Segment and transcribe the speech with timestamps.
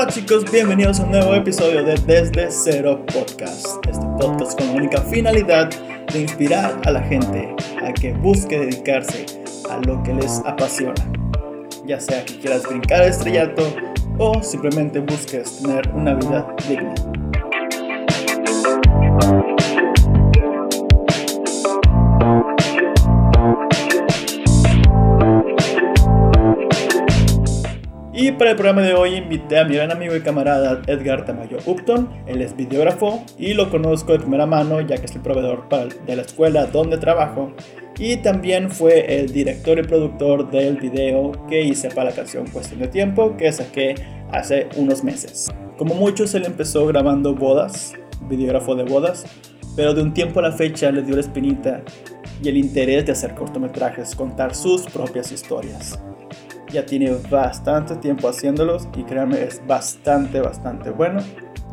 [0.00, 3.66] Hola chicos, bienvenidos a un nuevo episodio de Desde Cero Podcast.
[3.86, 5.68] Este podcast con la única finalidad
[6.10, 9.26] de inspirar a la gente a que busque dedicarse
[9.68, 10.94] a lo que les apasiona.
[11.84, 13.62] Ya sea que quieras brincar el estrellato
[14.16, 16.94] o simplemente busques tener una vida digna.
[28.40, 32.08] Para el programa de hoy invité a mi gran amigo y camarada Edgar Tamayo Upton.
[32.26, 36.16] Él es videógrafo y lo conozco de primera mano ya que es el proveedor de
[36.16, 37.52] la escuela donde trabajo.
[37.98, 42.80] Y también fue el director y productor del video que hice para la canción Cuestión
[42.80, 43.94] de Tiempo que saqué
[44.32, 45.50] hace unos meses.
[45.76, 47.92] Como muchos, él empezó grabando bodas,
[48.30, 49.26] videógrafo de bodas,
[49.76, 51.82] pero de un tiempo a la fecha le dio la espinita
[52.42, 56.00] y el interés de hacer cortometrajes, contar sus propias historias
[56.72, 61.20] ya tiene bastante tiempo haciéndolos y créanme es bastante, bastante bueno.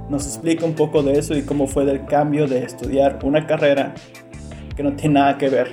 [0.09, 3.93] Nos explica un poco de eso y cómo fue del cambio de estudiar una carrera
[4.75, 5.67] que no tiene nada que ver,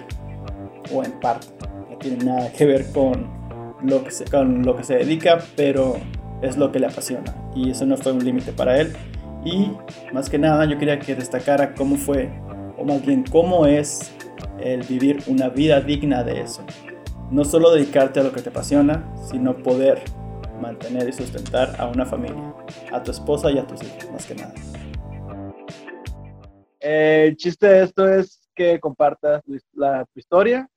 [0.92, 1.48] o en parte,
[1.90, 3.28] no tiene nada que ver con
[3.82, 5.96] lo que se, con lo que se dedica, pero
[6.42, 8.92] es lo que le apasiona y eso no fue un límite para él.
[9.44, 9.70] Y
[10.12, 12.30] más que nada yo quería que destacara cómo fue,
[12.78, 14.12] o más bien cómo es
[14.58, 16.64] el vivir una vida digna de eso
[17.34, 20.04] no solo dedicarte a lo que te apasiona, sino poder
[20.60, 22.54] mantener y sustentar a una familia,
[22.92, 24.54] a tu esposa y a tus hijos, más que nada.
[26.78, 30.68] El chiste de esto es que compartas la, tu historia,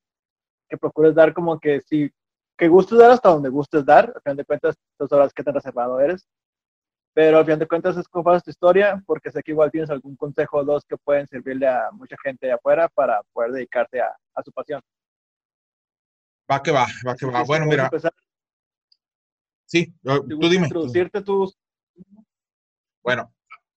[0.68, 2.10] que procures dar como que si
[2.58, 5.54] que gustes dar hasta donde gustes dar, al final de cuentas tú sabrás qué tan
[5.54, 6.28] reservado eres,
[7.14, 10.16] pero al final de cuentas es compartas tu historia porque sé que igual tienes algún
[10.16, 14.12] consejo o dos que pueden servirle a mucha gente de afuera para poder dedicarte a,
[14.34, 14.82] a su pasión.
[16.50, 17.44] Va que va, va que va.
[17.44, 17.90] Bueno, mira.
[19.66, 20.68] Sí, tú dime.
[20.68, 21.52] Introducirte tú.
[23.04, 23.34] Bueno,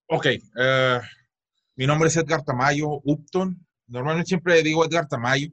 [0.07, 0.25] ok.
[0.25, 0.99] Eh,
[1.75, 3.65] mi nombre es Edgar Tamayo Upton.
[3.87, 5.49] Normalmente siempre digo Edgar Tamayo,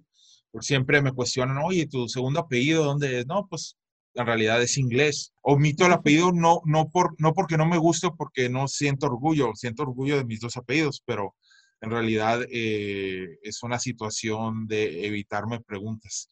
[0.51, 3.27] porque siempre me cuestionan, oye, tu segundo apellido, ¿dónde es?
[3.27, 3.77] No, pues
[4.15, 5.33] en realidad es inglés.
[5.43, 9.53] Omito el apellido no, no, por, no porque no me guste, porque no siento orgullo,
[9.55, 11.34] siento orgullo de mis dos apellidos, pero
[11.81, 16.28] en realidad eh, es una situación de evitarme preguntas.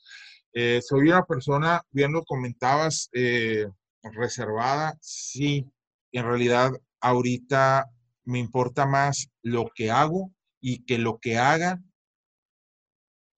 [0.59, 3.67] Eh, soy una persona, bien lo comentabas, eh,
[4.03, 5.71] reservada, sí,
[6.13, 7.91] en realidad ahorita
[8.25, 11.83] me importa más lo que hago y que lo que haga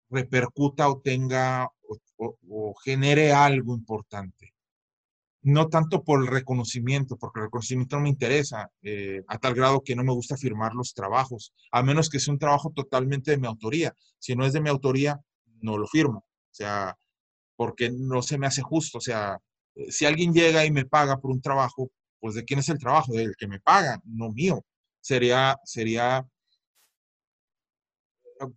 [0.09, 1.69] repercuta o tenga
[2.19, 4.55] o, genere algo importante.
[5.43, 9.83] No tanto por el reconocimiento, porque el reconocimiento no me interesa, eh, a tal grado
[9.83, 13.39] que no me gusta firmar los trabajos, a menos que sea un trabajo totalmente de
[13.39, 13.93] mi autoría.
[14.21, 15.19] Si no es de mi autoría,
[15.63, 16.19] no lo firmo.
[16.21, 16.97] O sea,
[17.59, 18.99] porque no se me hace justo.
[18.99, 19.39] O sea,
[19.75, 22.79] eh, si alguien llega y me paga por un trabajo, pues ¿de quién es el
[22.79, 23.13] trabajo?
[23.13, 24.65] Del que me paga, no mío.
[25.01, 26.25] Sería, sería,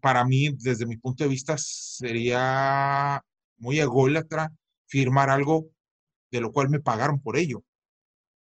[0.02, 3.24] para mí, desde mi punto de vista, sería
[3.58, 4.52] muy ególatra
[4.86, 5.72] firmar algo
[6.32, 7.64] de lo cual me pagaron por ello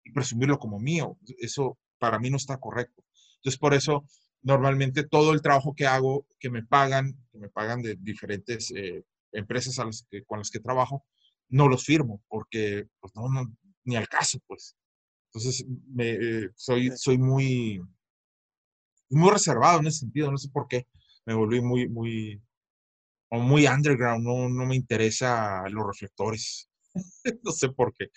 [0.04, 1.18] y presumirlo como mío.
[1.40, 3.04] Eso para mí no está correcto.
[3.38, 4.06] Entonces, por eso,
[4.44, 9.04] normalmente todo el trabajo que hago, que me pagan, que me pagan de diferentes eh,
[9.32, 9.78] empresas
[10.28, 11.06] con las que trabajo,
[11.50, 13.28] no los firmo porque pues, no,
[13.84, 14.76] ni al caso, pues.
[15.28, 17.82] Entonces, me, eh, soy, soy muy,
[19.10, 20.88] muy reservado en ese sentido, no sé por qué.
[21.26, 22.42] Me volví muy, muy,
[23.30, 26.70] muy underground, no, no me interesa los reflectores.
[27.44, 28.10] no sé por qué.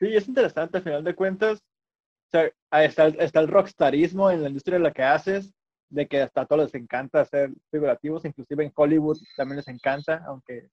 [0.00, 2.52] sí, es interesante, al final de cuentas, o sea,
[2.84, 5.54] está, está el rockstarismo en la industria de la que haces,
[5.88, 10.24] de que hasta a todos les encanta hacer figurativos, inclusive en Hollywood también les encanta,
[10.26, 10.68] aunque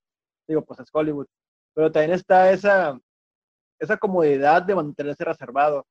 [0.47, 1.27] digo, pues es Hollywood.
[1.73, 2.99] Pero también está esa,
[3.79, 5.85] esa comodidad de mantenerse reservado,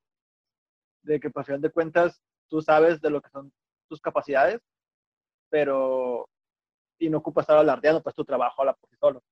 [1.03, 3.51] de que pues, al final de cuentas tú sabes de lo que son
[3.89, 4.61] tus capacidades,
[5.49, 6.27] pero
[6.99, 9.23] y no ocupas estar alardeando pues tu trabajo a la por sí solo.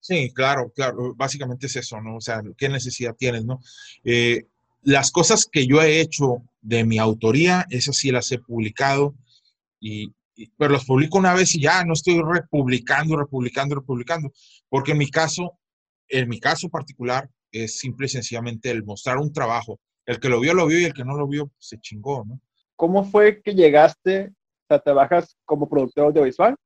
[0.00, 2.16] Sí, claro, claro, básicamente es eso, ¿no?
[2.16, 3.60] O sea, ¿qué necesidad tienes, no?
[4.02, 4.48] Eh,
[4.82, 9.14] las cosas que yo he hecho de mi autoría, esas sí las he publicado,
[9.80, 10.12] y,
[10.56, 14.32] pero las publico una vez y ya no estoy republicando, republicando, republicando,
[14.68, 15.58] porque en mi caso,
[16.08, 19.78] en mi caso particular, es simple y sencillamente el mostrar un trabajo.
[20.06, 22.40] El que lo vio, lo vio y el que no lo vio, se chingó, ¿no?
[22.76, 26.56] ¿Cómo fue que llegaste, o sea, trabajas como productor audiovisual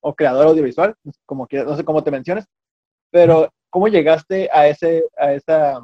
[0.00, 0.94] o creador audiovisual,
[1.24, 2.44] como que, no sé cómo te menciones,
[3.10, 5.80] pero ¿cómo llegaste a, ese, a esa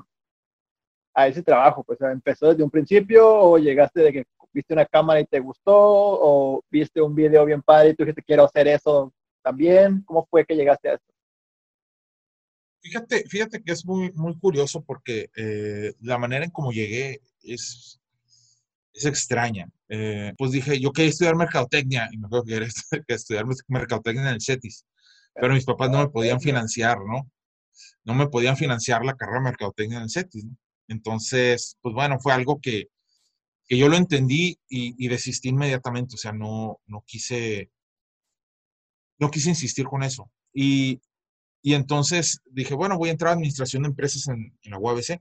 [1.23, 1.85] a ese trabajo?
[1.85, 5.75] Pues empezó desde un principio o llegaste de que viste una cámara y te gustó
[5.75, 9.13] o viste un video bien padre y tú dijiste quiero hacer eso
[9.43, 10.03] también.
[10.03, 11.11] ¿Cómo fue que llegaste a esto?
[12.83, 18.01] Fíjate, fíjate que es muy, muy curioso porque eh, la manera en cómo llegué es,
[18.95, 19.69] es extraña.
[19.89, 22.53] Eh, pues dije, yo quería estudiar mercadotecnia y me acuerdo que
[22.91, 24.87] quería estudiar mercadotecnia en el CETIS,
[25.35, 27.31] pero mis papás no me podían financiar, ¿no?
[28.05, 30.57] No me podían financiar la carrera de mercadotecnia en el CETIS, ¿no?
[30.91, 32.89] Entonces, pues bueno, fue algo que,
[33.67, 37.71] que yo lo entendí y, y, desistí inmediatamente, o sea, no, no quise,
[39.19, 40.29] no quise insistir con eso.
[40.53, 41.01] Y,
[41.63, 45.21] y entonces dije, bueno, voy a entrar a administración de empresas en, la UABC.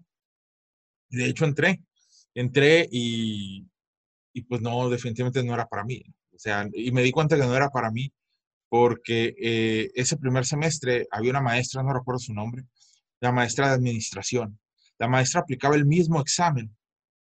[1.10, 1.83] De hecho, entré,
[2.33, 3.68] entré y,
[4.33, 6.01] y, pues no, definitivamente no era para mí.
[6.33, 8.12] O sea, y me di cuenta que no era para mí
[8.69, 12.66] porque eh, ese primer semestre había una maestra, no recuerdo su nombre,
[13.19, 14.60] la maestra de administración.
[15.00, 16.75] La maestra aplicaba el mismo examen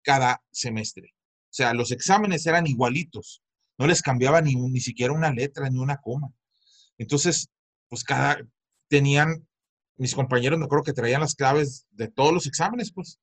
[0.03, 1.13] cada semestre.
[1.15, 3.43] O sea, los exámenes eran igualitos,
[3.77, 6.31] no les cambiaba ni, ni siquiera una letra ni una coma.
[6.97, 7.49] Entonces,
[7.89, 8.37] pues cada,
[8.87, 9.47] tenían,
[9.97, 13.19] mis compañeros me acuerdo que traían las claves de todos los exámenes, pues.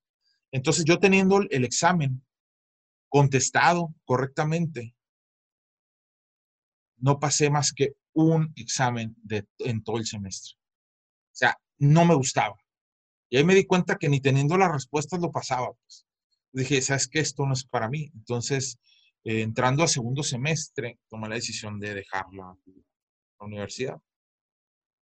[0.52, 2.24] Entonces yo teniendo el examen
[3.08, 4.94] contestado correctamente,
[6.96, 9.16] no pasé más que un examen
[9.58, 10.56] en todo el semestre.
[10.56, 12.56] O sea, no me gustaba.
[13.30, 15.72] Y ahí me di cuenta que ni teniendo las respuestas lo pasaba.
[15.72, 16.06] Pues.
[16.52, 17.20] Dije, ¿sabes qué?
[17.20, 18.10] Esto no es para mí.
[18.14, 18.78] Entonces,
[19.24, 22.56] eh, entrando a segundo semestre, tomé la decisión de dejar la,
[23.38, 23.98] universidad.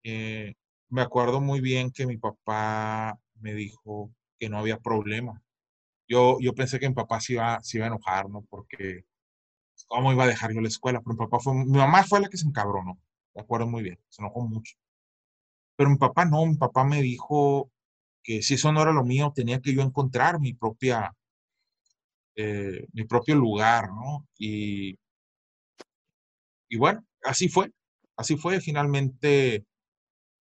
[0.04, 0.54] Eh,
[0.90, 5.42] me acuerdo muy bien que mi papá me dijo que no había problema.
[6.08, 8.44] Yo, yo pensé que mi papá se iba, se iba a enojar, ¿no?
[8.50, 9.06] Porque,
[9.88, 11.02] ¿cómo iba a dejar yo la escuela?
[11.02, 13.00] Pero mi papá fue, mi mamá fue la que se encabronó.
[13.36, 14.76] Me acuerdo muy bien, se enojó mucho.
[15.76, 17.72] Pero mi papá no, mi papá me dijo
[18.24, 21.14] que si eso no era lo mío, tenía que yo encontrar mi propia,
[22.36, 24.28] eh, mi propio lugar, ¿no?
[24.38, 24.98] Y,
[26.70, 27.72] y bueno, así fue,
[28.18, 28.62] así fue.
[28.62, 29.66] Finalmente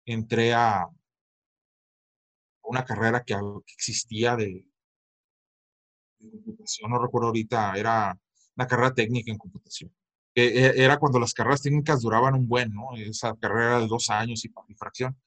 [0.05, 0.87] entré a
[2.63, 3.35] una carrera que,
[3.75, 4.65] existía de,
[6.19, 8.17] computación, no recuerdo ahorita, era
[8.55, 9.91] una carrera técnica en computación.
[10.35, 12.95] E, era cuando las carreras técnicas duraban un buen, ¿no?
[12.97, 15.17] Esa carrera de dos años y fracción.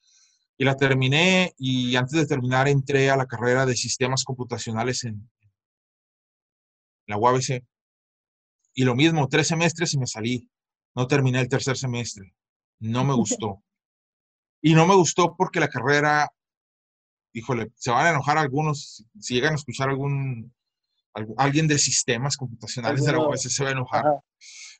[0.61, 5.27] Y la terminé y antes de terminar entré a la carrera de sistemas computacionales en
[7.07, 7.65] la UABC.
[8.75, 10.47] Y lo mismo, tres semestres y me salí.
[10.93, 12.35] No terminé el tercer semestre.
[12.77, 13.63] No me gustó.
[14.61, 16.29] Y no me gustó porque la carrera,
[17.33, 20.53] híjole, se van a enojar algunos, si llegan a escuchar algún,
[21.37, 24.05] alguien de sistemas computacionales de la UAS se va a enojar.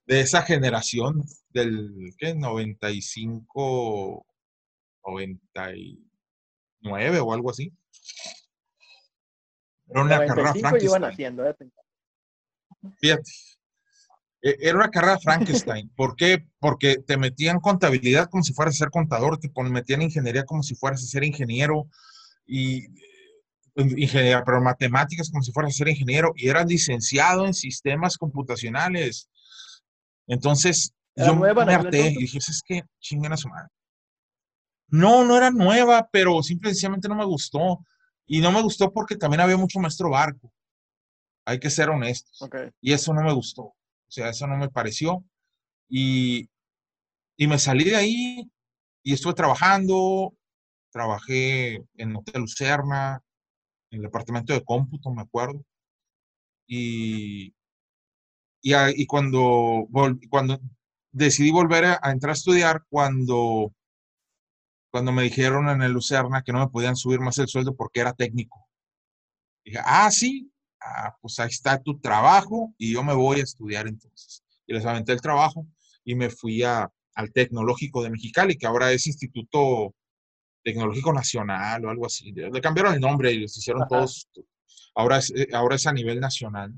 [0.06, 2.36] De esa generación del, ¿qué?
[2.36, 4.28] 95,
[5.06, 7.74] 99 o algo así.
[9.90, 11.04] Era una carrera Frankenstein.
[11.04, 11.54] Haciendo, ¿eh?
[13.00, 13.30] Fíjate.
[14.42, 15.90] E, era una carrera Frankenstein.
[15.96, 16.48] ¿Por qué?
[16.60, 20.76] Porque te metían contabilidad como si fueras a ser contador, te metían ingeniería como si
[20.76, 21.88] fueras a ser ingeniero,
[22.46, 22.88] y
[23.74, 28.18] pues, ingeniería, pero matemáticas como si fueras a ser ingeniero, y eras licenciado en sistemas
[28.18, 29.30] computacionales.
[30.28, 33.70] Entonces, yo me harté y dije, es que chingan a su madre.
[34.92, 37.84] No, no era nueva, pero simplemente no me gustó.
[38.28, 40.54] Y no me gustó porque también había mucho maestro barco.
[41.46, 42.38] Hay que ser honestos.
[42.82, 43.64] Y eso no me gustó.
[43.64, 43.76] O
[44.10, 45.24] sea, eso no me pareció.
[45.90, 46.50] Y,
[47.38, 48.52] y me salí de ahí
[49.04, 50.34] y estuve trabajando.
[50.92, 53.24] Trabajé en Hotel Lucerna,
[53.92, 55.64] en el departamento de cómputo, me acuerdo.
[56.68, 57.54] Y,
[58.62, 59.88] y, y cuando,
[60.30, 60.60] cuando
[61.12, 63.74] decidí volver a, a, entrar a estudiar, cuando,
[64.92, 68.02] cuando me dijeron en el Lucerna que no me podían subir más el sueldo porque
[68.02, 68.68] era técnico.
[69.64, 73.88] Dije, ah, sí, ah, pues ahí está tu trabajo y yo me voy a estudiar
[73.88, 74.44] entonces.
[74.68, 75.66] Y les aventé el trabajo
[76.04, 79.96] y me fui a, al Tecnológico de Mexicali, que ahora es Instituto
[80.64, 82.32] Tecnológico Nacional o algo así.
[82.34, 84.28] Le cambiaron el nombre y les hicieron todos.
[84.94, 86.74] Ahora es, eh, ahora es a nivel nacional.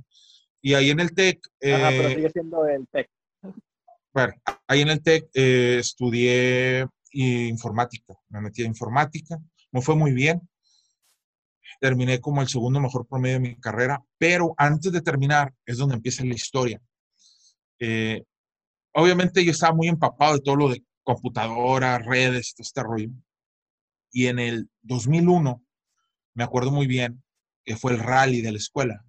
[0.62, 1.40] Y ahí en el TEC.
[1.48, 3.10] Ajá, pero eh, sigue siendo el TEC.
[4.14, 4.34] Bueno,
[4.68, 8.14] ahí en el TEC eh, estudié informática.
[8.30, 9.40] Me metí a informática.
[9.72, 10.42] Me fue muy bien
[11.80, 15.96] terminé como el segundo mejor promedio de mi carrera, pero antes de terminar es donde
[15.96, 16.82] empieza la historia.
[17.80, 18.24] Eh,
[18.94, 23.10] obviamente yo estaba muy empapado de todo lo de computadoras, redes, todo este rollo.
[24.12, 25.62] Y en el 2001,
[26.36, 27.24] me acuerdo muy bien,
[27.66, 29.06] que fue el rally de la escuela.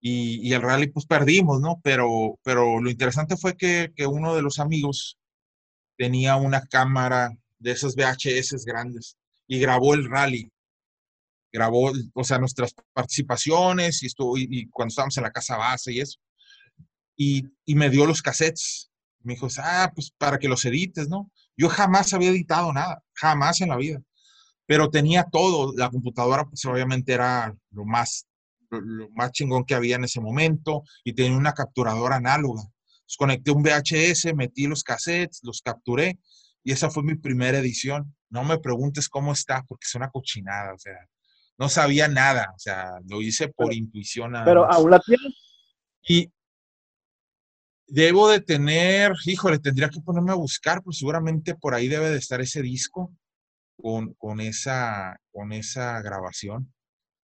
[0.00, 1.80] Y, y el rally pues perdimos, ¿no?
[1.82, 5.18] Pero, pero lo interesante fue que, que uno de los amigos
[5.96, 10.50] tenía una cámara de esas VHS grandes y grabó el rally
[11.54, 16.00] grabó, o sea, nuestras participaciones y, estuvo, y, cuando estábamos en la casa base y
[16.00, 16.18] eso.
[17.16, 18.90] Y, y, me dio los cassettes.
[19.20, 21.30] Me dijo, ah, pues para que los edites, ¿no?
[21.56, 24.02] Yo jamás había editado nada, jamás en la vida.
[24.66, 25.72] pero tenía todo.
[25.76, 28.26] La computadora, pues obviamente era lo más,
[28.70, 32.64] lo, más chingón que había en ese momento y tenía una capturadora análoga.
[33.18, 36.18] Conecté un VHS, metí los cassettes, los capturé
[36.64, 38.14] y esa fue mi primera edición.
[38.30, 40.96] No me preguntes cómo está, porque es una cochinada, o sea,
[41.58, 44.32] no sabía nada, o sea, lo hice por intuición.
[44.44, 45.32] pero aún la tienes.
[46.08, 46.32] Y
[47.86, 52.18] debo de tener, híjole, tendría que ponerme a buscar, pues seguramente por ahí debe de
[52.18, 53.14] estar ese disco
[53.76, 56.72] con, con, esa, con esa grabación,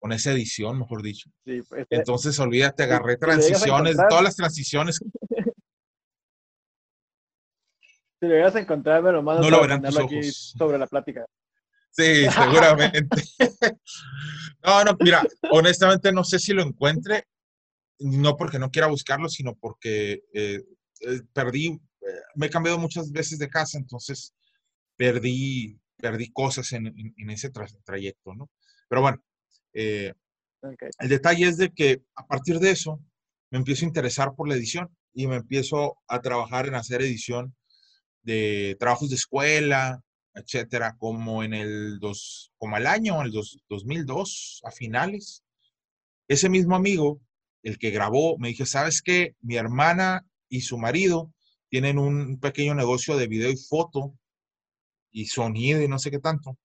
[0.00, 1.30] con esa edición, mejor dicho.
[1.44, 5.00] Sí, pues, eh, Entonces, olvídate, agarré transiciones, todas las transiciones.
[8.20, 10.54] Si lo llegas a encontrar, me lo mando no lo verán tus ojos.
[10.58, 11.24] sobre la plática.
[11.90, 13.22] Sí, seguramente.
[14.64, 17.24] no, no, mira, honestamente no sé si lo encuentre,
[18.00, 20.64] no porque no quiera buscarlo, sino porque eh,
[21.00, 21.68] eh, perdí,
[22.00, 24.34] eh, me he cambiado muchas veces de casa, entonces
[24.96, 26.94] perdí, perdí cosas en,
[27.30, 27.50] ese
[27.84, 28.50] trayecto, ¿no?
[28.88, 29.18] Pero bueno,
[29.72, 30.14] el
[31.08, 33.00] detalle es de que a partir de eso
[33.50, 37.54] me empiezo a interesar por la edición y me empiezo a trabajar en hacer edición
[38.28, 40.02] de trabajos de escuela,
[40.34, 45.42] etcétera, como en el dos, como al año, el dos, 2002, a finales.
[46.28, 47.22] Ese mismo amigo,
[47.62, 49.34] el que grabó, me dijo, ¿sabes qué?
[49.40, 51.32] Mi hermana y su marido
[51.70, 54.14] tienen un pequeño negocio de video y foto
[55.10, 56.58] y sonido y no sé qué tanto.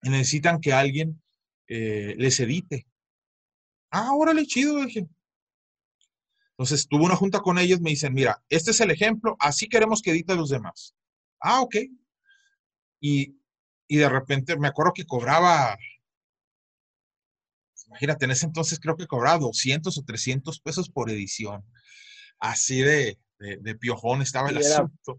[0.00, 1.20] Y necesitan que alguien
[1.66, 2.86] eh, les edite.
[3.90, 5.08] Ah, órale, chido, dije.
[6.56, 10.02] Entonces, tuve una junta con ellos, me dicen, mira, este es el ejemplo, así queremos
[10.02, 10.94] que edite los demás.
[11.40, 11.76] Ah, ok.
[13.00, 13.36] Y,
[13.88, 15.76] de repente me acuerdo que cobraba,
[17.86, 21.64] imagínate, en ese entonces creo que cobraba 200 o 300 pesos por edición.
[22.38, 25.18] Así de, de, piojón estaba el asunto.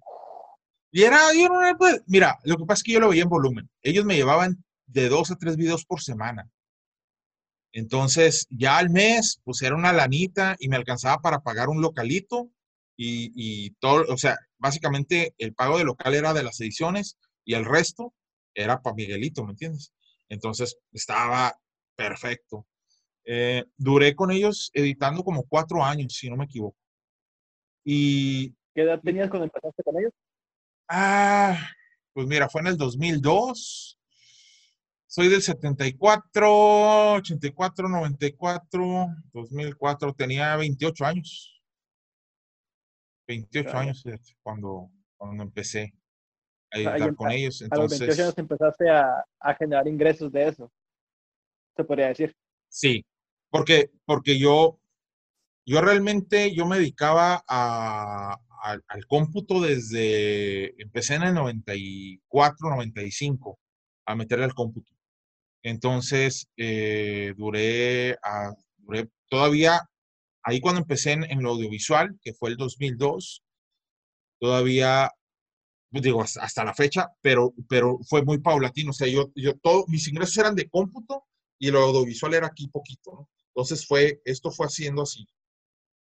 [0.91, 3.29] Y era, yo no, pues, mira, lo que pasa es que yo lo veía en
[3.29, 3.69] volumen.
[3.81, 6.49] Ellos me llevaban de dos a tres videos por semana.
[7.75, 12.49] Entonces, ya al mes, pues era una lanita y me alcanzaba para pagar un localito
[12.95, 17.53] y, y todo, o sea, básicamente el pago de local era de las ediciones y
[17.53, 18.13] el resto
[18.53, 19.91] era para Miguelito, ¿me entiendes?
[20.29, 21.53] Entonces estaba
[21.97, 22.65] perfecto.
[23.25, 26.77] Eh, duré con ellos editando como cuatro años, si no me equivoco.
[27.83, 30.13] Y, ¿Qué edad tenías cuando empezaste con ellos?
[30.87, 31.59] Ah,
[32.13, 33.99] pues mira, fue en el 2002.
[35.07, 40.13] Soy del 74, 84, 94, 2004.
[40.13, 41.61] Tenía 28 años.
[43.27, 44.03] 28 años
[44.43, 45.93] cuando, cuando empecé
[47.15, 47.61] con ellos.
[47.61, 50.71] Entonces, a los 28 años empezaste a, a, generar ingresos de eso,
[51.75, 52.35] se podría decir.
[52.69, 53.05] Sí,
[53.49, 54.79] porque, porque yo,
[55.65, 58.37] yo realmente, yo me dedicaba a,
[58.87, 63.59] al cómputo desde, empecé en el 94, 95
[64.07, 64.94] a meterle al cómputo.
[65.65, 69.81] Entonces, eh, duré, a, duré todavía,
[70.43, 73.43] ahí cuando empecé en, lo audiovisual, que fue el 2002,
[74.39, 75.09] todavía
[75.89, 78.91] pues, digo, hasta, la fecha, pero, pero fue muy paulatino.
[78.91, 79.53] O sea, yo, yo
[79.87, 81.23] mis ingresos eran de cómputo
[81.57, 83.27] y lo audiovisual era aquí poquito.
[83.47, 85.25] Entonces fue, esto fue haciendo así,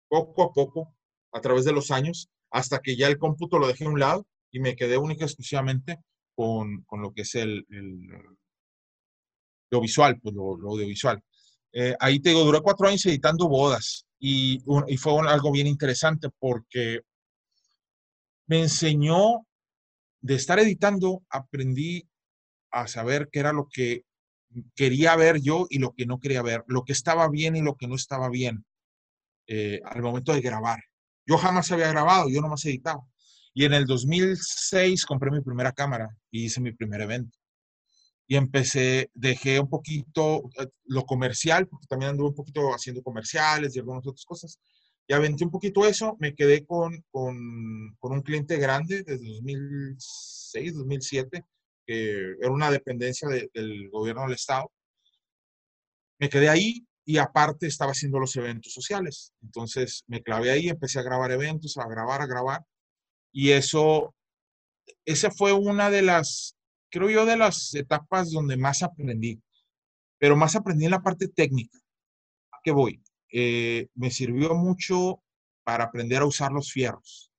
[0.07, 0.93] poco a poco,
[1.33, 4.27] a través de los años, hasta que ya el cómputo lo dejé a un lado
[4.51, 5.97] y me quedé única y exclusivamente
[6.35, 7.65] con, con lo que es el
[9.71, 11.21] audiovisual, pues lo, audiovisual.
[11.71, 16.29] Eh, ahí te digo, duré cuatro años editando bodas y, y fue algo bien interesante
[16.39, 17.01] porque
[18.47, 19.45] me enseñó
[20.21, 22.07] de estar editando aprendí
[22.71, 24.03] a saber qué era lo que
[24.75, 27.75] quería ver yo y lo que no quería ver, lo que estaba bien y lo
[27.75, 28.65] que no estaba bien
[29.47, 30.79] eh, al momento de grabar.
[31.25, 33.01] Yo jamás había grabado, yo nomás editaba.
[33.53, 37.36] Y en el 2006 compré mi primera cámara y hice mi primer evento.
[38.27, 43.75] Y empecé, dejé un poquito eh, lo comercial, porque también anduve un poquito haciendo comerciales
[43.75, 44.59] y algunas otras cosas
[45.07, 50.75] y aventé un poquito eso, me quedé con, con, con un cliente grande desde 2006,
[50.75, 51.45] 2007,
[51.85, 54.69] que era una dependencia del gobierno del estado.
[56.19, 59.31] Me quedé ahí y aparte estaba haciendo los eventos sociales.
[59.41, 62.65] Entonces me clavé ahí, empecé a grabar eventos, a grabar, a grabar.
[63.31, 64.13] Y eso,
[65.05, 66.56] esa fue una de las,
[66.89, 69.41] creo yo, de las etapas donde más aprendí.
[70.19, 71.77] Pero más aprendí en la parte técnica.
[72.51, 73.01] ¿A qué voy?
[73.31, 75.21] Eh, me sirvió mucho
[75.63, 77.31] para aprender a usar los fierros.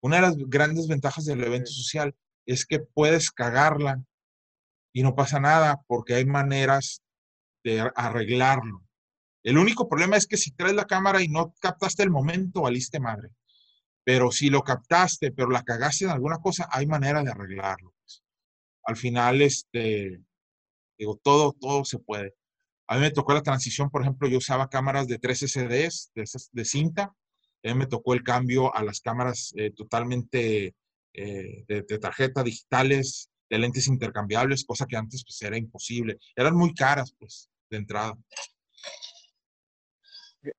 [0.00, 2.14] Una de las grandes ventajas del evento social
[2.46, 4.02] es que puedes cagarla
[4.92, 7.02] y no pasa nada porque hay maneras
[7.62, 8.82] de arreglarlo.
[9.42, 13.00] El único problema es que si traes la cámara y no captaste el momento, valiste
[13.00, 13.30] madre.
[14.04, 17.93] Pero si lo captaste, pero la cagaste en alguna cosa, hay manera de arreglarlo.
[18.84, 20.20] Al final, este,
[20.98, 22.34] Digo, todo, todo se puede.
[22.86, 26.24] A mí me tocó la transición, por ejemplo, yo usaba cámaras de 3 SDs, de,
[26.52, 27.14] de cinta.
[27.64, 30.74] A mí me tocó el cambio a las cámaras eh, totalmente
[31.14, 36.18] eh, de, tarjeta digitales, de lentes intercambiables, cosa que antes pues era imposible.
[36.36, 38.14] Eran muy caras, pues, de entrada.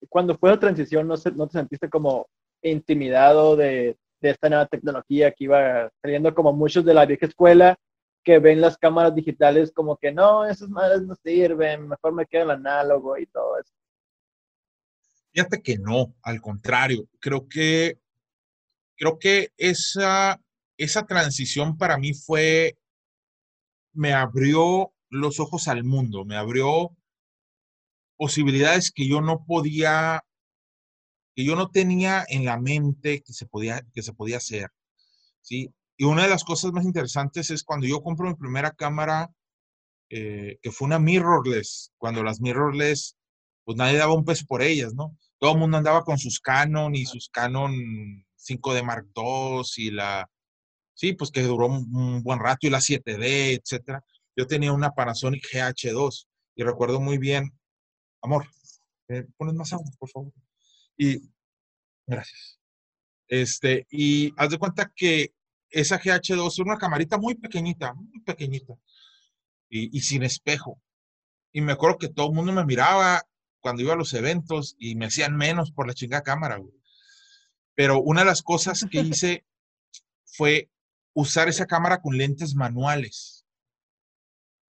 [0.10, 2.28] Cuando fue la transición, ¿no, se, no te sentiste como
[2.64, 7.78] intimidado de, de esta nueva tecnología que iba saliendo como muchos de la vieja escuela
[8.26, 12.44] que ven las cámaras digitales como que no, esas madres no sirven, mejor me queda
[12.44, 13.72] el análogo y todo eso.
[15.32, 18.00] Fíjate que no, al contrario, creo que
[18.98, 20.42] creo que esa,
[20.78, 22.78] esa transición para mí fue,
[23.94, 26.96] me abrió los ojos al mundo, me abrió
[28.18, 30.24] posibilidades que yo no podía,
[31.36, 34.72] que yo no tenía en la mente que se podía, que se podía hacer.
[35.42, 35.72] ¿sí?
[35.98, 39.32] Y una de las cosas más interesantes es cuando yo compro mi primera cámara,
[40.10, 43.16] eh, que fue una mirrorless, cuando las mirrorless,
[43.64, 45.18] pues nadie daba un peso por ellas, ¿no?
[45.40, 47.74] Todo el mundo andaba con sus Canon y sus Canon
[48.38, 50.30] 5D Mark II y la,
[50.94, 54.04] sí, pues que duró un, buen rato y la 7D, etcétera.
[54.36, 57.52] Yo tenía una Panasonic GH2 y recuerdo muy bien,
[58.22, 58.48] amor,
[59.08, 60.34] eh, pones más agua, por favor.
[60.98, 61.22] Y,
[62.06, 62.60] gracias.
[63.28, 65.34] Este, y haz de cuenta que
[65.76, 68.76] esa GH2 es una camarita muy pequeñita, muy pequeñita,
[69.70, 70.82] y, y, sin espejo.
[71.52, 73.22] Y me acuerdo que todo el mundo me miraba
[73.60, 76.74] cuando iba a los eventos y me hacían menos por la chingada cámara, güey.
[77.76, 79.46] Pero una de las cosas que hice
[80.24, 80.70] fue
[81.14, 83.46] usar esa cámara con lentes manuales.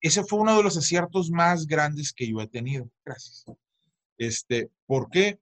[0.00, 2.90] Ese fue uno de los aciertos más grandes que yo he tenido.
[3.04, 3.44] Gracias.
[4.16, 5.38] Este, ¿Por qué?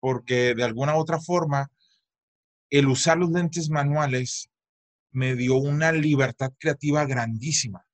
[0.00, 1.70] Porque de alguna u otra forma,
[2.68, 4.50] el usar los lentes manuales
[5.16, 7.86] me dio una libertad creativa grandísima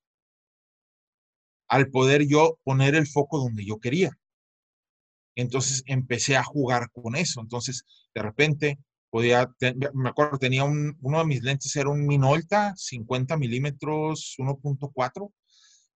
[1.69, 4.11] al poder yo poner el foco donde yo quería.
[5.37, 7.41] Entonces empecé a jugar con eso.
[7.41, 9.49] Entonces, de repente, podía,
[9.95, 15.33] me acuerdo, tenía un, uno de mis lentes, era un Minolta 50 milímetros 1.4.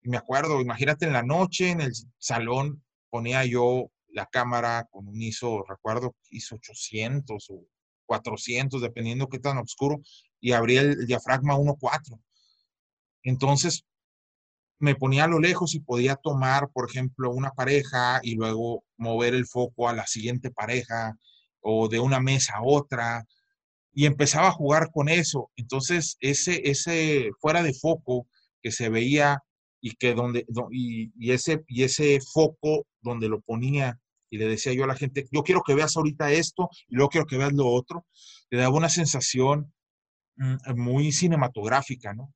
[0.02, 5.08] Y me acuerdo, imagínate en la noche, en el salón, ponía yo la cámara con
[5.08, 7.66] un ISO, recuerdo, ISO 800 o
[8.06, 10.00] 400, dependiendo qué tan oscuro,
[10.40, 12.20] y abrí el diafragma 1.4.
[13.22, 13.84] Entonces,
[14.78, 19.34] me ponía a lo lejos y podía tomar, por ejemplo, una pareja y luego mover
[19.34, 21.16] el foco a la siguiente pareja
[21.60, 23.24] o de una mesa a otra
[23.92, 25.50] y empezaba a jugar con eso.
[25.56, 28.26] Entonces, ese, ese fuera de foco
[28.62, 29.42] que se veía
[29.80, 33.98] y que donde, y, y, ese, y ese foco donde lo ponía
[34.34, 37.08] y le decía yo a la gente, yo quiero que veas ahorita esto y luego
[37.08, 38.04] quiero que veas lo otro,
[38.50, 39.72] le daba una sensación
[40.34, 42.34] mm, muy cinematográfica, ¿no?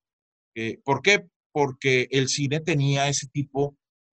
[0.54, 1.26] Eh, ¿Por qué?
[1.50, 3.76] Porque el cine tenía ese tipo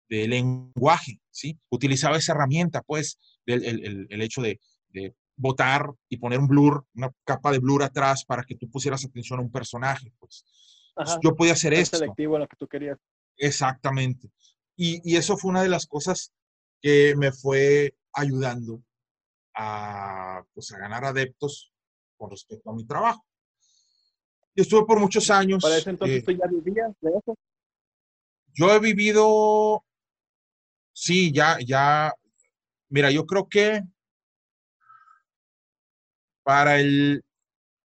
[0.10, 1.58] de lenguaje, ¿sí?
[1.70, 6.86] Utilizaba esa herramienta, pues, del el, el hecho de, de botar y poner un blur,
[6.96, 10.44] una capa de blur atrás para que tú pusieras atención a un personaje, pues.
[10.98, 11.96] Ajá, yo podía hacer esto.
[11.96, 12.98] selectivo en lo que tú querías.
[13.38, 14.30] Exactamente.
[14.76, 16.34] Y, y, eso fue una de las cosas
[16.82, 18.82] que me fue ayudando
[19.56, 21.72] a, pues, a ganar adeptos
[22.18, 23.26] con respecto a mi trabajo.
[24.56, 25.62] Yo estuve por muchos años.
[25.62, 27.36] ¿Para ese entonces eh, tú ya vivías de eso?
[28.54, 29.86] Yo he vivido,
[30.92, 32.14] sí, ya, ya,
[32.90, 33.84] mira, yo creo que
[36.44, 37.24] para el,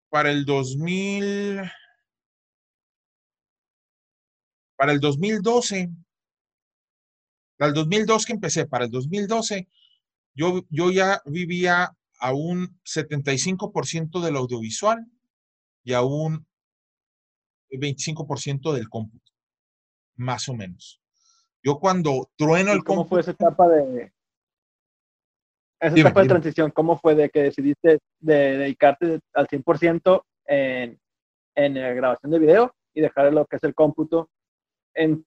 [0.09, 1.61] para el 2000,
[4.77, 5.89] para el 2012,
[7.61, 9.67] para el 2002 que empecé, para el 2012,
[10.33, 15.05] yo, yo ya vivía a un 75% del audiovisual
[15.83, 16.47] y a un
[17.69, 19.31] 25% del cómputo,
[20.15, 21.03] más o menos.
[21.63, 24.11] Yo cuando trueno el ¿Cómo cómputo, fue esa etapa de
[25.79, 26.33] esa dime, etapa de dime.
[26.33, 26.71] transición?
[26.71, 30.99] ¿Cómo fue de que decidiste de dedicarte al 100% en,
[31.53, 34.31] en la grabación de video y dejar lo que es el cómputo?
[34.95, 35.23] En,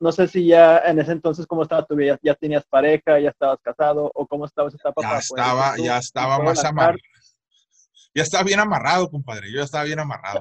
[0.00, 3.30] no sé si ya en ese entonces cómo estaba tu vida, ya tenías pareja, ya
[3.30, 5.02] estabas casado o cómo estaba esa etapa.
[5.02, 6.98] Ya estaba, ya estaba más amarrado.
[8.14, 9.50] Ya estaba bien amarrado, compadre.
[9.50, 10.38] Yo ya estaba bien amarrado.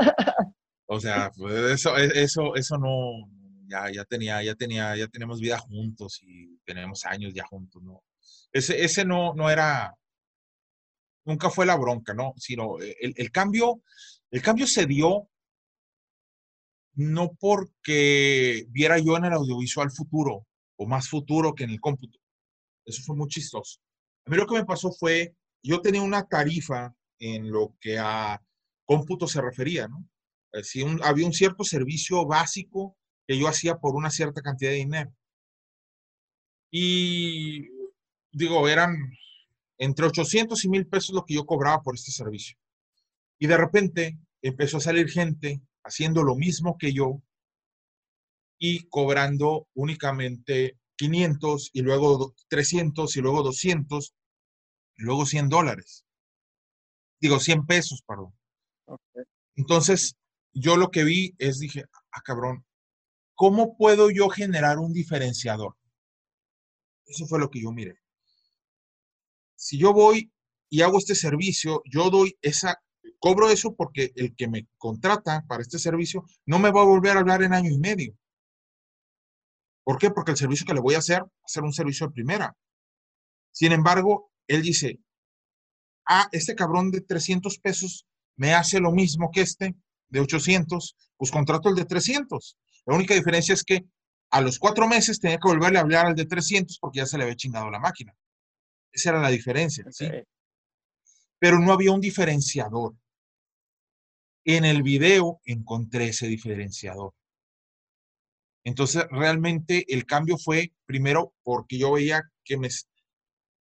[0.85, 3.27] O sea, pues eso, eso, eso no,
[3.67, 8.03] ya, ya tenía, ya tenía, ya tenemos vida juntos y tenemos años ya juntos, ¿no?
[8.51, 9.95] Ese, ese no, no era,
[11.25, 12.33] nunca fue la bronca, ¿no?
[12.37, 13.81] Sino el, el cambio,
[14.29, 15.29] el cambio se dio
[16.95, 20.45] no porque viera yo en el audiovisual futuro
[20.77, 22.19] o más futuro que en el cómputo.
[22.85, 23.79] Eso fue muy chistoso.
[24.25, 28.41] A mí lo que me pasó fue, yo tenía una tarifa en lo que a
[28.85, 30.07] cómputo se refería, ¿no?
[30.61, 32.95] Si un, había un cierto servicio básico
[33.27, 35.15] que yo hacía por una cierta cantidad de dinero.
[36.71, 37.69] Y
[38.31, 38.95] digo, eran
[39.77, 42.57] entre 800 y 1000 pesos lo que yo cobraba por este servicio.
[43.39, 47.21] Y de repente empezó a salir gente haciendo lo mismo que yo
[48.57, 54.13] y cobrando únicamente 500 y luego 300 y luego 200
[54.97, 56.05] y luego 100 dólares.
[57.19, 58.33] Digo, 100 pesos, perdón.
[59.55, 60.15] Entonces,
[60.53, 62.65] yo lo que vi es, dije, ah, cabrón,
[63.35, 65.75] ¿cómo puedo yo generar un diferenciador?
[67.05, 67.99] Eso fue lo que yo miré.
[69.55, 70.31] Si yo voy
[70.69, 72.81] y hago este servicio, yo doy esa,
[73.19, 77.15] cobro eso porque el que me contrata para este servicio no me va a volver
[77.15, 78.17] a hablar en año y medio.
[79.83, 80.11] ¿Por qué?
[80.11, 82.55] Porque el servicio que le voy a hacer va a ser un servicio de primera.
[83.51, 84.99] Sin embargo, él dice,
[86.07, 89.75] ah, este cabrón de 300 pesos me hace lo mismo que este
[90.09, 92.57] de 800, pues contrato el de 300.
[92.85, 93.85] La única diferencia es que
[94.31, 97.17] a los cuatro meses tenía que volverle a hablar al de 300 porque ya se
[97.17, 98.15] le había chingado la máquina.
[98.91, 100.07] Esa era la diferencia, ¿sí?
[101.43, 102.95] Pero no había un diferenciador.
[104.45, 107.13] En el video encontré ese diferenciador.
[108.63, 112.69] Entonces, realmente el cambio fue, primero, porque yo veía que, me,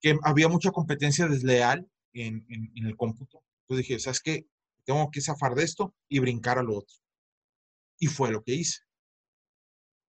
[0.01, 3.45] que había mucha competencia desleal en, en, el cómputo.
[3.61, 4.45] Entonces dije, ¿sabes qué?
[4.83, 6.97] Tengo que zafar de esto y brincar a lo otro.
[7.97, 8.79] Y fue lo que hice.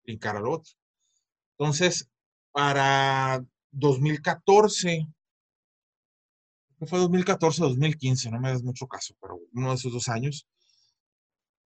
[0.06, 0.72] Brincar a lo otro.
[1.58, 2.10] Entonces,
[2.54, 5.06] para 2014,
[6.86, 10.48] fue 2014 2015, no me das mucho caso, pero uno de esos dos años,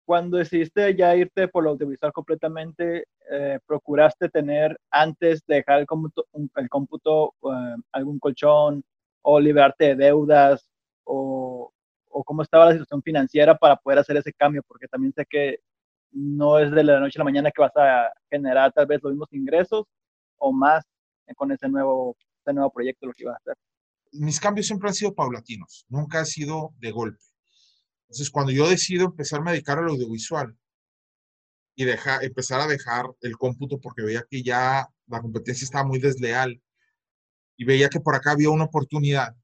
[0.06, 5.86] cuando decidiste ya irte por lo audiovisual completamente, eh, procuraste tener antes de dejar el
[5.86, 8.84] cómputo, el cómputo eh, algún colchón
[9.22, 10.70] o liberarte de deudas
[11.04, 11.74] o,
[12.10, 15.60] o, cómo estaba la situación financiera para poder hacer ese cambio, porque también sé que
[16.12, 19.12] no es de la noche a la mañana que vas a generar tal vez los
[19.12, 19.86] mismos ingresos
[20.38, 20.86] o más
[21.36, 23.56] con ese nuevo, ese nuevo proyecto lo que ibas a hacer.
[24.20, 27.24] Mis cambios siempre han sido paulatinos, nunca ha sido de golpe.
[28.08, 30.58] Entonces, cuando yo decido empezar a dedicar al audiovisual
[31.76, 31.84] y
[32.22, 36.62] empezar a dejar el cómputo porque veía que ya la competencia estaba muy desleal
[37.58, 39.36] y veía que por acá había una oportunidad,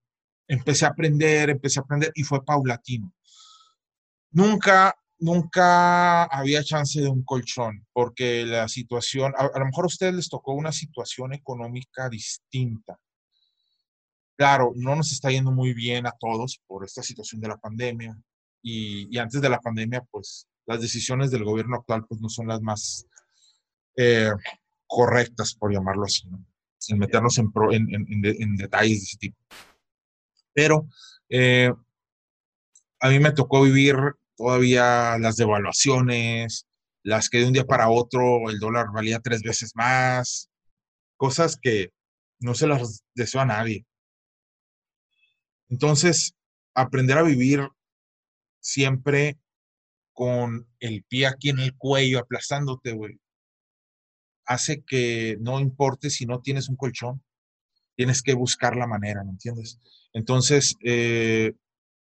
[0.48, 3.14] empecé a aprender, empecé a aprender y fue paulatino.
[4.32, 9.88] Nunca, nunca había chance de un colchón porque la situación, a, a lo mejor a
[9.88, 12.98] ustedes les tocó una situación económica distinta.
[14.36, 18.18] Claro, no nos está yendo muy bien a todos por esta situación de la pandemia
[18.64, 22.62] y, antes de la pandemia, pues las decisiones del gobierno actual pues no son las
[22.62, 23.06] más
[23.98, 24.32] eh,
[24.88, 26.24] correctas, por llamarlo así,
[26.78, 29.38] sin meternos en, en, detalles de ese tipo.
[30.54, 30.88] Pero
[31.30, 31.72] eh,
[33.00, 33.96] a mí me tocó vivir
[34.36, 36.66] todavía las devaluaciones,
[37.04, 40.50] las que de un día para otro el dólar valía tres veces más,
[41.18, 41.92] cosas que
[42.40, 43.86] no se las deseo a nadie.
[45.74, 46.36] Entonces,
[46.76, 47.68] aprender a vivir
[48.60, 49.40] siempre
[50.14, 53.20] con el pie aquí en el cuello, aplastándote, güey,
[54.46, 57.24] hace que no importe si no tienes un colchón,
[57.96, 59.80] tienes que buscar la manera, ¿me entiendes?
[60.14, 61.54] Entonces, eh,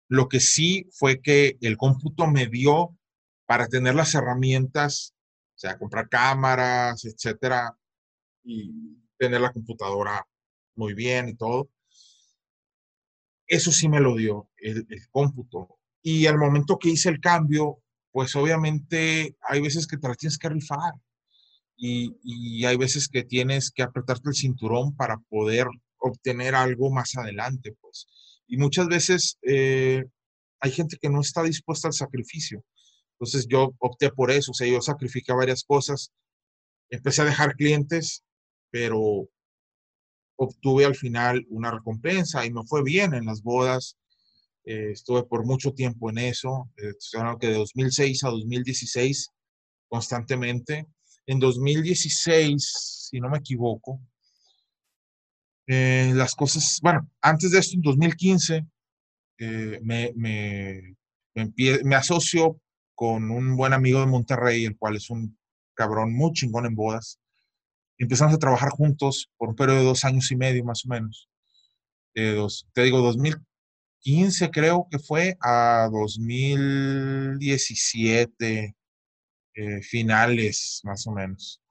[0.08, 2.98] lo que sí fue que el cómputo me dio
[3.46, 5.14] para tener las herramientas,
[5.58, 7.78] o sea, comprar cámaras, etcétera,
[8.42, 8.72] y
[9.18, 10.26] tener la computadora
[10.76, 11.70] muy bien y todo.
[13.50, 15.80] Eso sí me lo dio el, cómputo.
[16.02, 17.80] Y al momento que hice el cambio,
[18.12, 20.94] pues obviamente hay veces que te la tienes que rifar
[21.76, 27.18] y, y, hay veces que tienes que apretarte el cinturón para poder obtener algo más
[27.18, 28.08] adelante, pues.
[28.48, 30.06] Y muchas veces eh,
[30.60, 32.64] hay gente que no está dispuesta al sacrificio.
[33.14, 36.12] Entonces yo opté por eso, o sea, yo sacrifiqué varias cosas,
[36.90, 38.24] empecé a dejar clientes,
[38.72, 39.28] pero
[40.40, 43.98] obtuve al final una recompensa y me fue bien en las bodas,
[44.64, 46.94] eh, estuve por mucho tiempo en eso, eh,
[47.40, 49.32] que de 2006 a 2016
[49.90, 50.88] constantemente.
[51.26, 54.00] En 2016, si no me equivoco,
[55.68, 58.66] eh, las cosas, bueno, antes de esto, en 2015,
[59.82, 60.96] me, me,
[61.36, 62.60] me, asocio
[62.96, 65.38] con un buen amigo de Monterrey, el cual es un
[65.74, 67.19] cabrón muy chingón en bodas.
[68.00, 71.30] Empezamos a trabajar juntos por un periodo de dos años y medio más o menos.
[72.16, 73.36] dos, te digo, 2000,
[74.00, 78.74] 15 creo que fue a 2017,
[79.56, 81.62] eh, finales más o menos.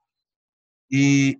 [0.91, 1.39] Y,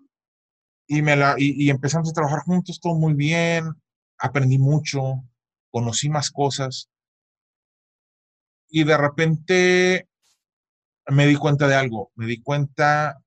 [0.87, 3.67] y, me la, y, empezamos a trabajar juntos, todo muy bien,
[4.19, 5.23] aprendí mucho,
[5.71, 6.89] conocí más cosas.
[8.71, 10.09] Y de repente
[11.09, 13.23] me di cuenta de algo, me di cuenta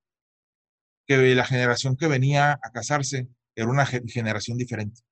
[1.16, 5.02] que la generación que venía a casarse era una generación diferente,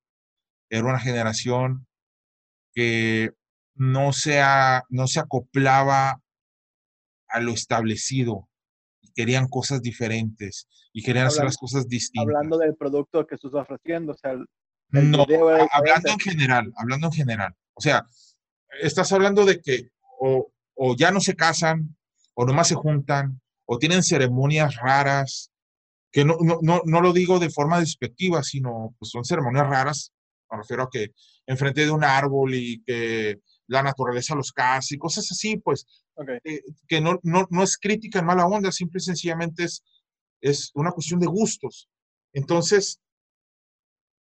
[0.70, 1.86] era una generación
[2.72, 3.32] que
[3.74, 4.40] no se,
[4.88, 6.20] no se acoplaba
[7.28, 8.48] a lo establecido,
[9.14, 12.34] querían cosas diferentes y querían hacer las cosas distintas.
[12.34, 14.34] Hablando del producto que estás ofreciendo, o sea,
[14.92, 15.26] no,
[15.72, 17.54] hablando en general, hablando en general.
[17.74, 18.06] O sea,
[18.80, 21.96] estás hablando de que o, o ya no se casan,
[22.34, 25.49] o nomás se juntan, o tienen ceremonias raras,
[26.12, 30.12] que no, no, no, no lo digo de forma despectiva, sino pues son ceremonias raras,
[30.50, 31.12] me refiero a que
[31.46, 35.86] enfrente de un árbol y que la naturaleza los case y cosas así, pues,
[36.44, 39.84] eh, que no, no, no, es crítica en mala onda, simple y sencillamente es,
[40.40, 41.88] es una cuestión de gustos.
[42.32, 43.00] Entonces,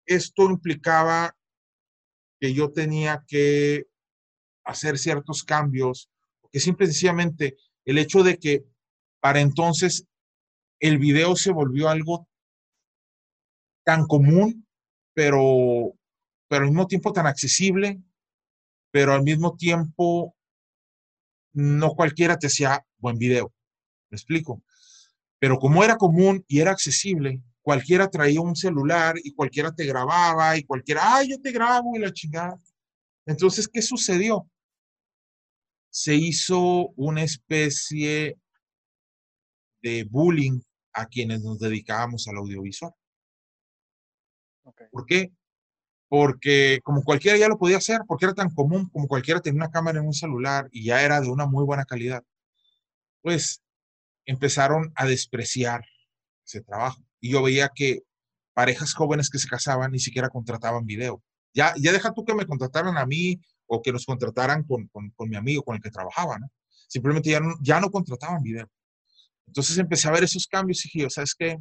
[0.06, 1.36] esto implicaba
[2.40, 3.86] que yo tenía que
[4.64, 6.10] hacer ciertos cambios,
[6.42, 8.66] porque simple y sencillamente el hecho de que
[9.20, 10.06] para entonces
[10.80, 12.28] el video se volvió algo
[13.84, 14.68] tan común,
[15.14, 15.94] pero,
[16.48, 18.02] pero al mismo tiempo tan accesible,
[18.92, 20.36] pero al mismo tiempo
[21.54, 23.54] no cualquiera te hacía buen video.
[24.10, 24.62] ¿Me explico?
[25.40, 30.58] Pero como era común y era accesible, cualquiera traía un celular y cualquiera te grababa
[30.58, 32.60] y cualquiera, ay, yo te grabo y la chingada.
[33.26, 34.50] Entonces, ¿qué sucedió?
[35.90, 38.38] Se hizo una especie
[39.82, 40.60] de bullying
[40.94, 42.94] a quienes nos dedicábamos al audiovisual.
[44.92, 45.32] ¿Por qué?
[46.08, 49.72] Porque como cualquiera ya lo podía hacer, porque era tan común como cualquiera tenía una
[49.72, 52.24] cámara en un celular y ya era de una muy buena calidad,
[53.22, 53.62] pues
[54.26, 55.86] empezaron a despreciar
[56.46, 57.02] ese trabajo.
[57.20, 58.04] Y yo veía que
[58.54, 61.24] parejas jóvenes que se casaban ni siquiera contrataban video.
[61.54, 65.12] Ya, ya deja tú que me contrataran a mí o que nos contrataran con, con,
[65.12, 66.52] con mi amigo con el que trabajaba, ¿no?
[66.88, 68.70] Simplemente ya no, ya no contrataban video.
[69.50, 71.58] Entonces empecé a ver esos cambios y dije, ¿sabes qué?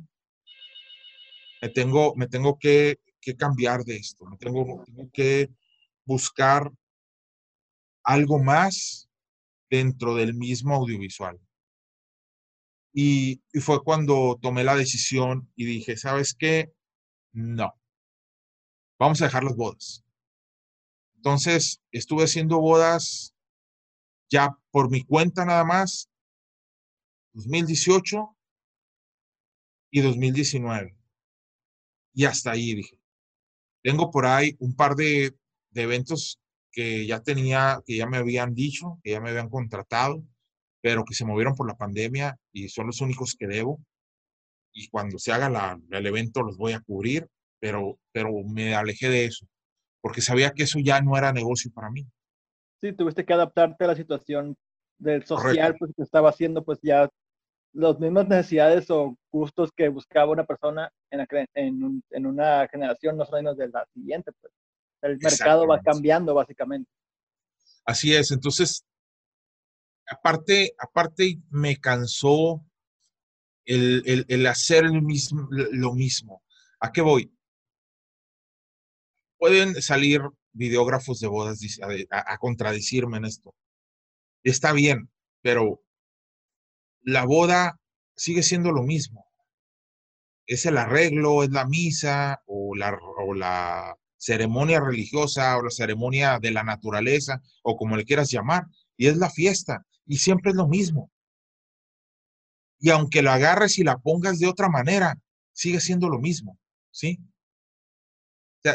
[1.63, 2.99] Me tengo, me tengo que,
[3.39, 5.51] cambiar de esto, me tengo, tengo que
[6.05, 6.71] buscar
[8.03, 9.09] algo más
[9.71, 11.39] dentro del mismo audiovisual.
[12.93, 16.73] Y, y, fue cuando tomé la decisión y dije, ¿sabes qué?
[17.33, 17.75] No.
[18.99, 20.05] Vamos a dejar las bodas.
[21.17, 23.35] Entonces, estuve haciendo bodas
[24.31, 26.08] ya por mi cuenta nada más
[27.39, 28.37] 2018
[29.93, 30.97] y 2019.
[32.15, 32.99] Y hasta ahí dije.
[33.83, 35.37] Tengo por ahí un par de,
[35.71, 36.41] de, eventos
[36.73, 40.23] que ya tenía, que ya me habían dicho, que ya me habían contratado,
[40.83, 43.81] pero que se movieron por la pandemia y son los únicos que debo.
[44.73, 47.29] Y cuando se haga la, el evento los voy a cubrir,
[47.61, 49.47] pero, pero me alejé de eso,
[50.01, 52.05] porque sabía que eso ya no era negocio para mí.
[52.81, 54.57] Sí, tuviste que adaptarte a la situación
[54.99, 57.09] del social pues, que estaba haciendo, pues ya
[57.79, 63.25] las mismas necesidades o gustos que buscaba una persona en, en, en una generación no
[63.25, 64.33] son los de la siguiente.
[64.41, 64.53] Pues.
[65.03, 66.91] El mercado va cambiando básicamente.
[67.85, 68.85] Así es, entonces,
[70.09, 72.65] aparte, aparte me cansó
[73.65, 76.43] el, el, el hacer el mismo, lo mismo.
[76.81, 77.33] ¿A qué voy?
[79.39, 80.21] Pueden salir
[80.53, 81.61] videógrafos de bodas
[82.11, 83.55] a, a contradecirme en esto.
[84.43, 85.09] Está bien,
[85.43, 85.81] pero
[87.03, 87.79] la boda
[88.17, 89.27] sigue siendo lo mismo.
[90.47, 96.39] Es el arreglo, es la misa o la, o la ceremonia religiosa o la ceremonia
[96.39, 98.67] de la naturaleza o como le quieras llamar.
[98.97, 101.11] Y es la fiesta y siempre es lo mismo.
[102.81, 105.19] Y aunque la agarres y la pongas de otra manera,
[105.53, 106.59] sigue siendo lo mismo,
[106.91, 107.19] ¿sí?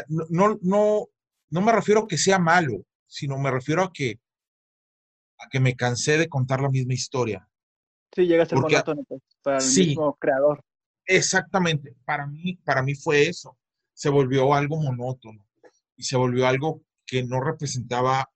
[0.08, 1.06] No, no,
[1.50, 4.20] no me refiero a que sea malo, sino me refiero a que,
[5.38, 7.48] a que me cansé de contar la misma historia.
[8.14, 10.62] Sí, llega a ser monótono pues, para el mismo creador.
[11.06, 11.94] Exactamente.
[12.04, 13.56] Para mí, para mí fue eso.
[13.92, 15.44] Se volvió algo monótono
[15.96, 18.30] y se volvió algo que no representaba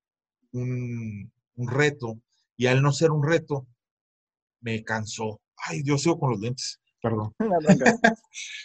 [0.53, 2.19] un, un reto.
[2.57, 3.67] Y al no ser un reto,
[4.61, 5.41] me cansó.
[5.57, 6.81] Ay, Dios, sigo con los lentes.
[7.01, 7.33] Perdón.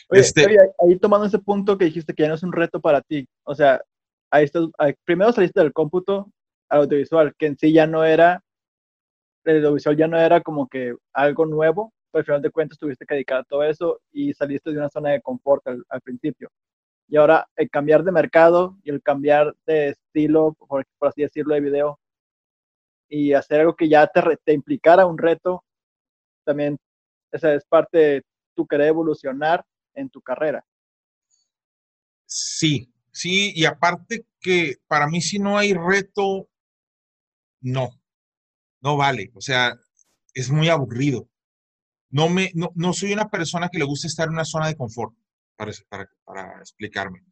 [0.10, 0.58] este...
[0.80, 3.28] ahí tomando ese punto que dijiste que ya no es un reto para ti.
[3.44, 3.82] O sea,
[4.32, 4.66] ahí estás,
[5.06, 6.32] primero saliste del cómputo
[6.70, 8.44] al audiovisual, que en sí ya no era
[9.46, 13.06] el audiovisual ya no era como que algo nuevo, pero al final de cuentas tuviste
[13.06, 16.50] que dedicar a todo eso y saliste de una zona de confort al, principio.
[17.08, 21.62] Y ahora el cambiar de mercado y el cambiar de estilo, por, así decirlo, de
[21.62, 22.00] video,
[23.10, 25.64] y hacer algo que ya te, te implicara un reto,
[26.46, 26.78] también
[27.32, 28.24] esa es parte de
[28.56, 30.64] tu querer evolucionar en tu carrera.
[32.26, 36.48] Sí, sí, y aparte que para mí si no hay reto,
[37.62, 38.03] no,
[38.84, 39.32] no vale.
[39.34, 39.74] O sea,
[40.34, 41.30] es muy aburrido.
[42.10, 44.76] No, me, no, no soy una persona que le gusta estar en una zona de
[44.76, 45.16] confort,
[45.56, 47.24] para, para, para explicarme.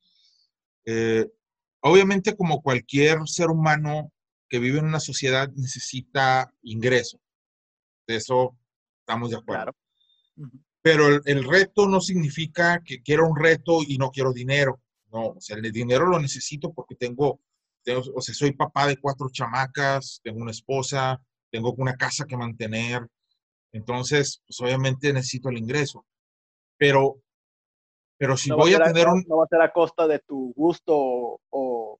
[0.85, 1.27] Eh,
[1.81, 4.11] obviamente, como cualquier ser humano
[4.49, 7.19] que vive en una sociedad, necesita ingreso.
[8.07, 8.57] De eso
[9.01, 9.75] estamos de acuerdo.
[10.81, 14.81] Pero el, el, reto no significa que quiero un reto y no quiero dinero.
[15.11, 17.41] No, o sea, el dinero lo necesito porque tengo,
[17.83, 22.37] tengo, o sea, soy papá de cuatro chamacas, tengo una esposa, tengo una casa que
[22.37, 23.07] mantener.
[23.71, 26.05] Entonces, pues obviamente necesito el ingreso.
[26.77, 27.21] Pero,
[28.17, 29.23] pero si no voy a, a tener un...
[29.27, 31.39] No va a ser a costa de tu gusto o...
[31.49, 31.99] o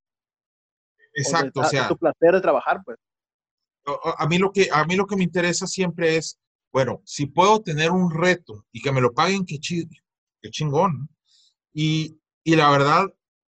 [1.14, 1.88] Exacto, o, de, o sea...
[1.88, 2.98] tu placer de trabajar, pues.
[4.18, 6.40] A, mí lo que, a mí lo que me interesa siempre es,
[6.72, 9.88] bueno, si puedo tener un reto y que me lo paguen, qué, chi,
[10.42, 11.10] qué chingón.
[11.74, 13.06] Y, y la verdad,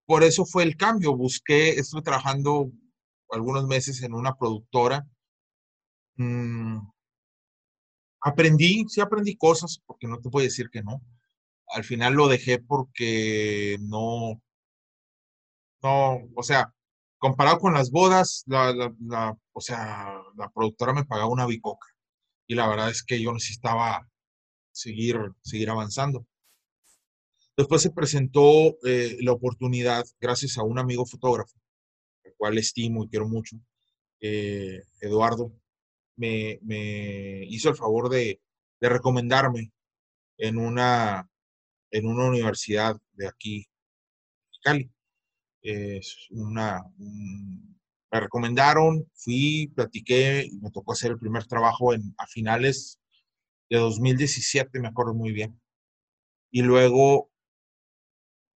[0.05, 1.15] por eso fue el cambio.
[1.15, 2.71] Busqué, estuve trabajando
[3.29, 5.05] algunos meses en una productora.
[6.21, 6.91] Mm,
[8.21, 11.01] aprendí, sí aprendí cosas, porque no te puedo decir que no.
[11.67, 14.41] Al final lo dejé porque no,
[15.83, 16.73] no, o sea,
[17.17, 21.87] comparado con las bodas, la, o sea, la productora me pagaba una bicoca.
[22.47, 24.07] Y la verdad es que yo necesitaba
[24.71, 26.25] seguir, seguir avanzando.
[27.57, 31.53] Después se presentó eh, la oportunidad, gracias a un amigo fotógrafo,
[32.25, 33.57] al cual estimo y quiero mucho,
[34.21, 35.51] eh, Eduardo,
[36.15, 36.59] me,
[37.47, 38.41] hizo el favor de,
[38.79, 39.71] recomendarme
[40.37, 41.29] en una,
[41.91, 43.67] en una universidad de aquí,
[44.63, 44.91] Cali.
[45.61, 47.79] Es una, un,
[48.11, 52.99] me recomendaron, fui, platiqué me tocó hacer el primer trabajo en, a finales
[53.69, 55.59] de 2017, me acuerdo muy bien.
[56.51, 57.31] Y luego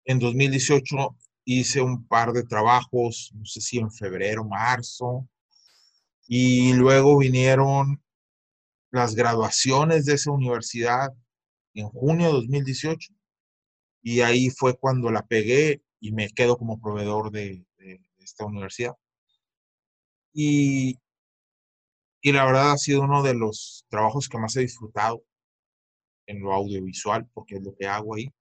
[0.06, 5.28] en 2018 hice un par de trabajos, no sé si en febrero, marzo,
[6.28, 8.04] y luego vinieron
[8.92, 11.10] las graduaciones de esa universidad
[11.74, 13.14] en junio de 2018,
[14.04, 17.66] y ahí fue cuando la pegué y me quedo como proveedor de,
[18.20, 18.94] esta universidad.
[20.34, 21.00] Y,
[22.22, 25.24] y la verdad ha sido uno de los trabajos que más he disfrutado
[26.28, 28.32] en lo audiovisual, porque es lo que hago ahí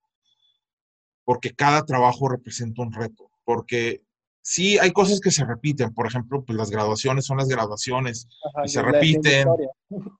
[1.23, 4.03] porque cada trabajo representa un reto, porque
[4.41, 8.65] sí hay cosas que se repiten, por ejemplo, pues las graduaciones son las graduaciones Ajá,
[8.65, 9.47] y se repiten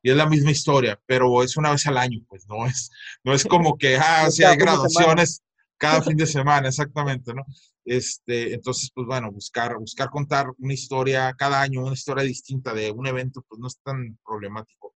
[0.03, 2.91] y es la misma historia, pero es una vez al año, pues no es,
[3.23, 5.41] no es como que, ah, sí hay graduaciones
[5.77, 7.43] cada fin de semana, exactamente, ¿no?
[7.83, 12.91] Este, entonces, pues bueno, buscar, buscar contar una historia cada año, una historia distinta de
[12.91, 14.93] un evento, pues no es tan problemático,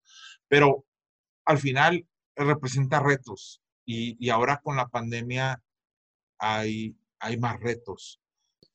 [0.47, 0.85] pero
[1.45, 5.61] al final representa retos y, y ahora con la pandemia
[6.37, 8.19] hay, hay más retos.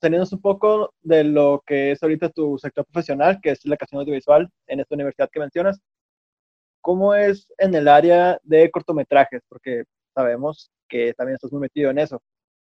[0.01, 4.01] Teniendo un poco de lo que es ahorita tu sector profesional, que es la creación
[4.01, 5.81] audiovisual en esta universidad que mencionas,
[6.81, 9.43] ¿cómo es en el área de cortometrajes?
[9.49, 9.85] Porque
[10.15, 12.23] sabemos que también estás muy metido en eso.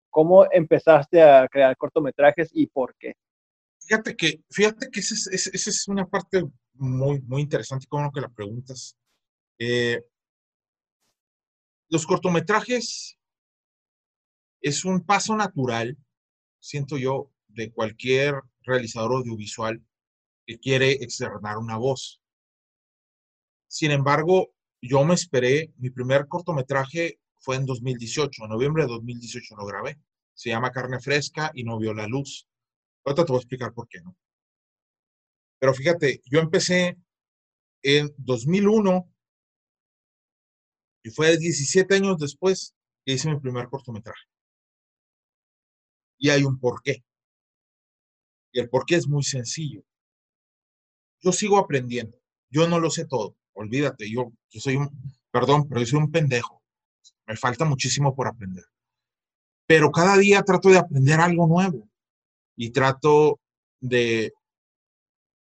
[0.09, 3.13] ¿Cómo empezaste a crear cortometrajes y por qué?
[3.79, 8.21] Fíjate que, fíjate que esa es, esa es una parte muy, muy interesante, como que
[8.21, 8.97] la preguntas.
[9.57, 10.03] Eh,
[11.89, 13.17] los cortometrajes
[14.61, 15.97] es un paso natural,
[16.61, 19.83] siento yo, de cualquier realizador audiovisual
[20.45, 22.21] que quiere externar una voz.
[23.67, 29.55] Sin embargo, yo me esperé, mi primer cortometraje fue en 2018, en noviembre de 2018
[29.55, 29.99] lo grabé.
[30.33, 32.47] Se llama Carne Fresca y no vio la luz.
[33.03, 34.15] Ahorita te voy a explicar por qué no.
[35.59, 36.97] Pero fíjate, yo empecé
[37.83, 39.11] en 2001
[41.03, 44.30] y fue 17 años después que hice mi primer cortometraje
[46.21, 47.03] y hay un porqué.
[48.53, 49.83] Y el porqué es muy sencillo.
[51.19, 52.17] Yo sigo aprendiendo.
[52.49, 53.35] Yo no lo sé todo.
[53.53, 54.89] Olvídate, yo, yo soy un,
[55.31, 56.61] perdón, pero yo soy un pendejo.
[57.25, 58.63] Me falta muchísimo por aprender.
[59.65, 61.89] Pero cada día trato de aprender algo nuevo
[62.55, 63.39] y trato
[63.79, 64.31] de,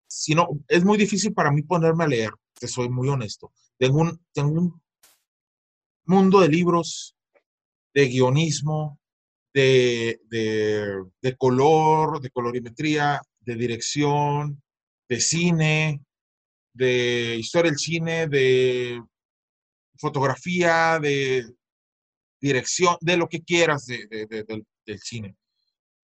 [0.08, 3.52] si no, es muy difícil para mí ponerme a leer, te soy muy honesto.
[3.78, 4.82] Tengo un, tengo un
[6.06, 7.16] mundo de libros,
[7.94, 9.00] de guionismo,
[9.58, 14.62] de, de, de color, de colorimetría, de dirección,
[15.10, 16.00] de cine,
[16.74, 19.02] de historia del cine, de
[19.98, 21.56] fotografía, de
[22.40, 25.36] dirección, de lo que quieras de, de, de, del, del, cine.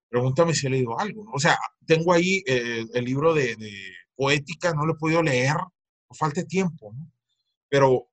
[0.09, 1.29] Pregúntame si he leído algo.
[1.31, 3.55] O sea, tengo ahí eh, el libro de,
[4.15, 5.57] poética, no lo he podido leer,
[6.07, 7.11] por falta de tiempo, ¿no?
[7.69, 8.07] Pero,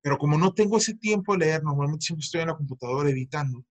[0.00, 3.62] pero como no tengo ese tiempo de leer, normalmente siempre estoy en la computadora editando,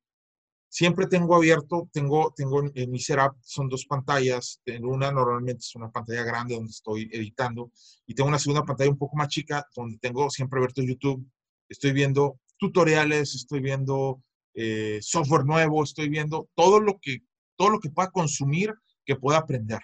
[0.76, 5.74] siempre tengo abierto, tengo, tengo en mi setup, son dos pantallas, tengo una normalmente es
[5.74, 7.72] una pantalla grande donde estoy editando
[8.06, 11.26] y tengo una segunda pantalla un poco más chica donde tengo siempre abierto YouTube,
[11.70, 14.22] estoy viendo tutoriales, estoy viendo
[14.54, 17.20] eh, software nuevo, estoy viendo todo lo que,
[17.56, 18.74] todo lo que pueda consumir,
[19.06, 19.80] que pueda aprender.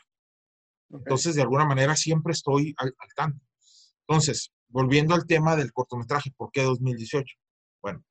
[0.90, 3.40] Entonces, de alguna manera, siempre estoy al, al tanto.
[4.10, 7.34] Entonces, volviendo al tema del cortometraje, ¿por qué 2018?
[7.82, 8.04] Bueno,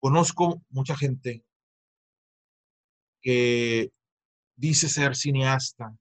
[0.00, 1.44] conozco mucha gente
[3.24, 3.90] que
[4.54, 5.96] dice ser cineasta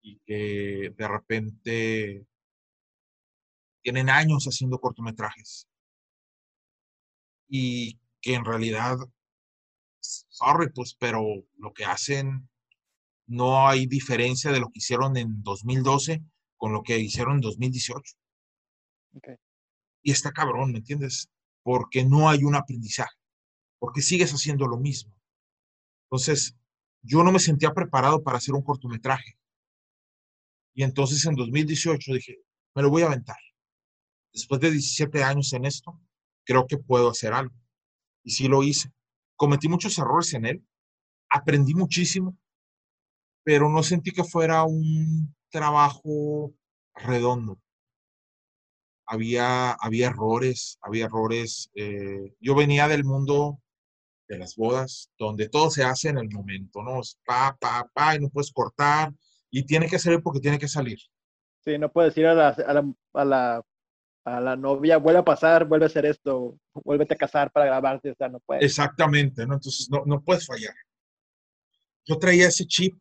[0.00, 2.26] y que de repente
[3.82, 5.68] tienen años haciendo cortometrajes
[7.48, 8.96] y que en realidad,
[10.00, 11.22] sorry, pues, pero
[11.58, 12.48] lo que hacen
[13.26, 16.22] no hay diferencia de lo que hicieron en 2012
[16.56, 18.14] con lo que hicieron en 2018.
[20.02, 21.28] Y está cabrón, ¿me entiendes?
[21.62, 23.16] Porque no hay un aprendizaje,
[23.78, 25.13] porque sigues haciendo lo mismo.
[26.04, 26.56] Entonces,
[27.02, 29.38] yo no me sentía preparado para hacer un cortometraje.
[30.74, 32.38] Y entonces en 2018 dije,
[32.74, 33.36] me lo voy a aventar.
[34.32, 36.00] Después de 17 años en esto,
[36.44, 37.54] creo que puedo hacer algo.
[38.24, 38.90] Y sí lo hice.
[39.36, 40.66] Cometí muchos errores en él,
[41.28, 42.36] aprendí muchísimo,
[43.44, 46.54] pero no sentí que fuera un trabajo
[46.94, 47.60] redondo.
[49.06, 51.70] Había, había errores, había errores.
[51.74, 53.60] Eh, yo venía del mundo
[54.28, 57.00] de las bodas, donde todo se hace en el momento, ¿no?
[57.00, 59.12] Es pa, pa, pa, y no puedes cortar,
[59.50, 60.98] y tiene que salir porque tiene que salir.
[61.64, 63.62] Sí, no puedes ir a la, a la, a la,
[64.24, 68.10] a la novia, vuelve a pasar, vuelve a hacer esto, vuélvete a casar para grabarte,
[68.10, 68.64] o sea, no puedes.
[68.64, 69.54] Exactamente, ¿no?
[69.54, 70.74] Entonces no, no puedes fallar.
[72.06, 72.98] Yo traía ese chip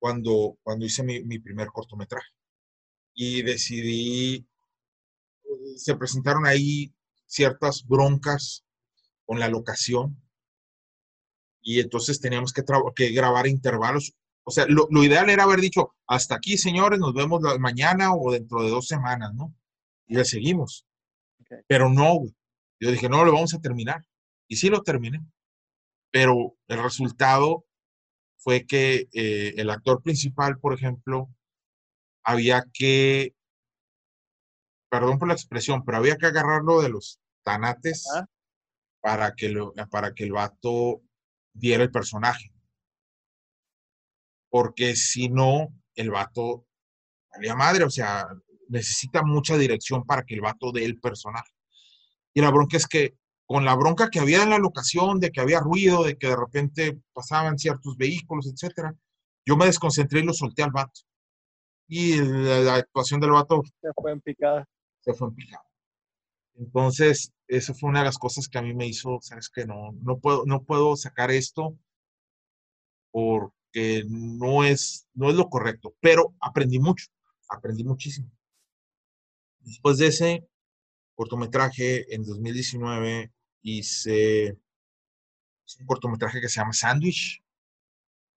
[0.00, 2.28] cuando, cuando hice mi, mi primer cortometraje
[3.14, 4.46] y decidí,
[5.76, 6.92] se presentaron ahí
[7.26, 8.64] ciertas broncas
[9.28, 10.20] con la locación.
[11.60, 12.64] Y entonces teníamos que,
[12.96, 14.14] que grabar intervalos.
[14.42, 18.32] O sea, lo, lo, ideal era haber dicho, hasta aquí, señores, nos vemos mañana o
[18.32, 19.54] dentro de dos semanas, ¿no?
[20.06, 20.86] Y le seguimos.
[21.42, 21.58] Okay.
[21.66, 22.34] Pero no, güey.
[22.80, 24.02] Yo dije, no, lo vamos a terminar.
[24.48, 25.20] Y sí lo terminé.
[26.10, 27.66] Pero el resultado
[28.38, 31.28] fue que eh, el actor principal, por ejemplo,
[32.24, 33.34] había que,
[34.88, 38.06] perdón por la expresión, pero había que agarrarlo de los tanates.
[38.14, 38.26] ¿Ah?
[39.00, 41.02] Para que, lo, para que el vato
[41.52, 42.52] diera el personaje.
[44.50, 46.66] Porque si no, el vato
[47.32, 48.26] valía madre, o sea,
[48.68, 51.52] necesita mucha dirección para que el vato dé el personaje.
[52.34, 55.40] Y la bronca es que con la bronca que había en la locación, de que
[55.40, 58.94] había ruido, de que de repente pasaban ciertos vehículos, etcétera,
[59.46, 61.00] yo me desconcentré y lo solté al vato.
[61.88, 64.68] Y la, la actuación del vato se fue en picada.
[65.00, 65.67] Se fue en picada.
[66.58, 69.92] Entonces, eso fue una de las cosas que a mí me hizo, sabes que no,
[70.02, 71.78] no puedo, no puedo sacar esto
[73.12, 77.06] porque no es, no es lo correcto, pero aprendí mucho,
[77.48, 78.30] aprendí muchísimo.
[79.60, 80.48] Después de ese
[81.14, 83.32] cortometraje, en 2019
[83.62, 84.58] hice
[85.78, 87.42] un cortometraje que se llama Sandwich,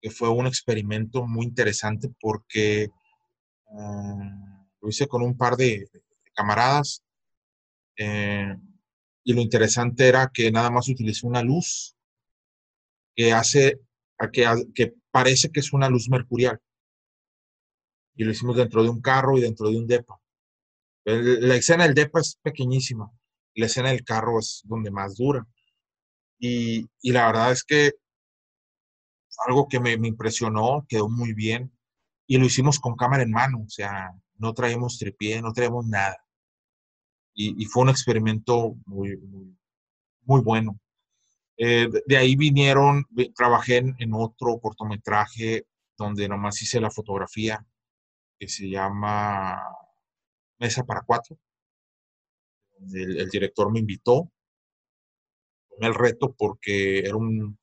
[0.03, 2.91] que fue un experimento muy interesante porque
[3.67, 7.03] um, lo hice con un par de, de camaradas
[8.03, 8.57] eh,
[9.25, 11.95] y lo interesante era que nada más utilicé una luz
[13.15, 13.79] que hace,
[14.33, 16.59] que, que parece que es una luz mercurial.
[18.17, 20.19] Y lo hicimos dentro de un carro y dentro de un depa.
[21.05, 23.11] El, la escena del depa es pequeñísima.
[23.55, 25.47] La escena del carro es donde más dura.
[26.39, 27.93] Y, y la verdad es que
[29.47, 31.71] algo que me, me, impresionó, quedó muy bien.
[32.27, 36.17] Y lo hicimos con cámara en mano, o sea, no traemos tripié, no traemos nada
[37.49, 39.17] y, fue un experimento muy,
[40.23, 40.79] muy, bueno.
[41.57, 45.67] Eh, de, ahí vinieron, trabajé en, otro cortometraje
[45.97, 47.65] donde nomás hice la fotografía,
[48.39, 49.63] que se llama
[50.59, 51.39] Mesa para Cuatro.
[52.93, 54.31] El, el director me invitó,
[55.69, 57.59] tomé el reto porque era un,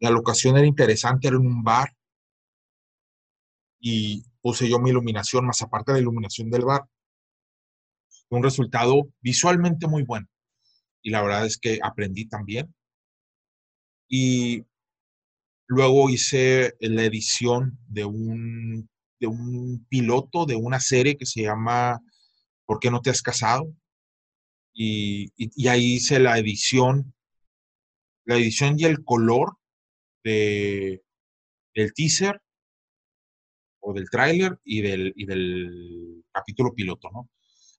[0.00, 1.94] la locación era interesante, era en un bar,
[3.80, 6.88] y puse yo mi iluminación, más aparte de la iluminación del bar,
[8.30, 10.26] un resultado visualmente muy bueno.
[11.02, 12.74] Y la verdad es que aprendí también.
[14.08, 14.64] Y
[15.66, 18.88] luego hice la edición de un,
[19.20, 22.00] de un piloto de una serie que se llama
[22.66, 23.74] ¿Por qué no te has casado?
[24.72, 27.14] Y, y, y ahí hice la edición,
[28.24, 29.56] la edición y el color
[30.24, 31.02] de,
[31.74, 32.40] del teaser
[33.80, 37.28] o del tráiler y del, y del capítulo piloto, ¿no?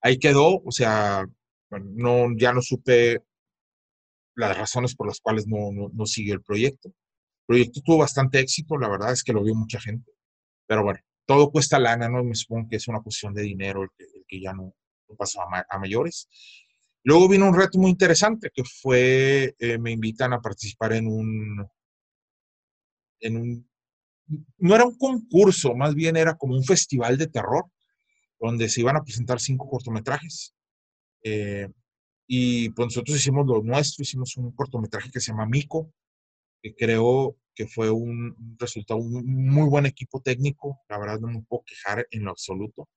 [0.06, 1.26] Ahí quedó, o sea,
[1.72, 3.24] no, ya no supe
[4.36, 6.89] las razones por las cuales no, no, siguió el proyecto.
[6.89, 10.12] El proyecto tuvo bastante éxito, la verdad es que lo vio mucha gente,
[10.68, 12.24] pero bueno, todo cuesta lana, ¿no?
[12.24, 13.89] Me supongo que es una cuestión de dinero el
[14.28, 14.76] que, ya no,
[15.10, 16.30] no pasó a, a, mayores.
[17.03, 21.68] Luego vino un reto muy interesante que fue, eh, me invitan a participar en un,
[23.22, 23.70] en un,
[24.60, 27.66] no era un concurso, más bien era como un festival de terror,
[28.46, 30.54] donde se iban a presentar cinco cortometrajes.
[31.24, 31.68] Eh,
[32.28, 35.91] y pues nosotros hicimos lo nuestro, hicimos un cortometraje que se llama Mico,
[36.62, 41.43] que creo que fue un, resultado, un muy buen equipo técnico, la verdad no me
[41.43, 42.89] puedo quejar en lo absoluto.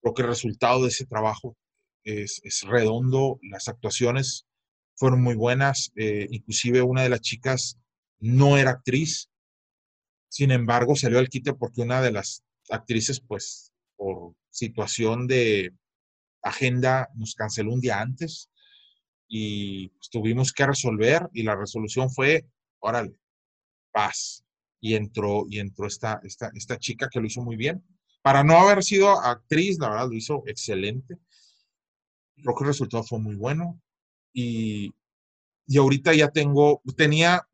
[0.00, 1.56] Creo que el resultado de ese trabajo
[2.04, 4.46] es, es redondo, las actuaciones
[4.94, 7.78] fueron muy buenas, eh, inclusive una de las chicas
[8.18, 9.30] no era actriz,
[10.28, 15.74] sin embargo salió al quite porque una de las actrices, pues por situación de
[16.42, 18.50] agenda, nos canceló un día antes
[19.28, 22.46] y pues, tuvimos que resolver y la resolución fue,
[22.78, 23.14] órale,
[23.92, 24.42] paz.
[24.80, 27.84] Y entró, y entró esta, esta, esta chica que lo hizo muy bien.
[28.22, 31.18] Para no haber sido actriz, la verdad lo hizo excelente.
[32.36, 33.78] Creo que el resultado fue muy bueno.
[34.32, 34.94] Y,
[35.66, 37.46] y ahorita ya tengo, tenía,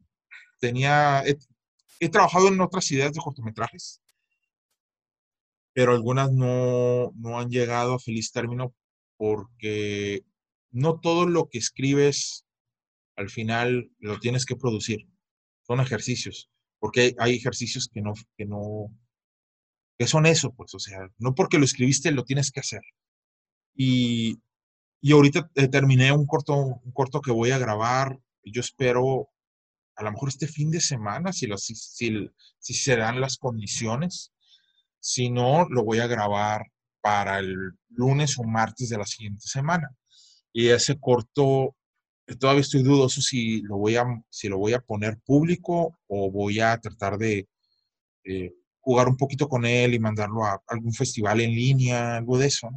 [0.61, 1.37] tenía, he,
[1.99, 4.01] he, trabajado en otras ideas de cortometrajes,
[5.77, 8.75] pero algunas no, no han llegado a feliz término
[9.19, 10.25] porque
[10.71, 12.47] no todo lo que escribes
[13.15, 15.07] al final lo tienes que producir.
[15.67, 16.49] Son ejercicios,
[16.79, 18.91] porque hay ejercicios que no, que no,
[19.99, 22.81] que son eso, pues, o sea, no porque lo escribiste lo tienes que hacer.
[23.75, 24.41] Y,
[25.03, 29.29] y ahorita terminé un corto, un corto que voy a grabar, yo espero
[29.95, 33.37] a lo mejor este fin de semana, si, lo, si, si, si se dan las
[33.37, 34.33] condiciones.
[35.07, 36.67] Si no, lo voy a grabar
[37.01, 37.55] para el
[37.91, 39.89] lunes o martes de la siguiente semana.
[40.53, 41.77] Y ese corto,
[42.41, 46.59] todavía estoy dudoso si lo voy a, si lo voy a poner público o voy
[46.59, 47.49] a tratar de
[48.25, 52.49] eh, jugar un poquito con él y mandarlo a algún festival en línea, algo de
[52.49, 52.69] eso.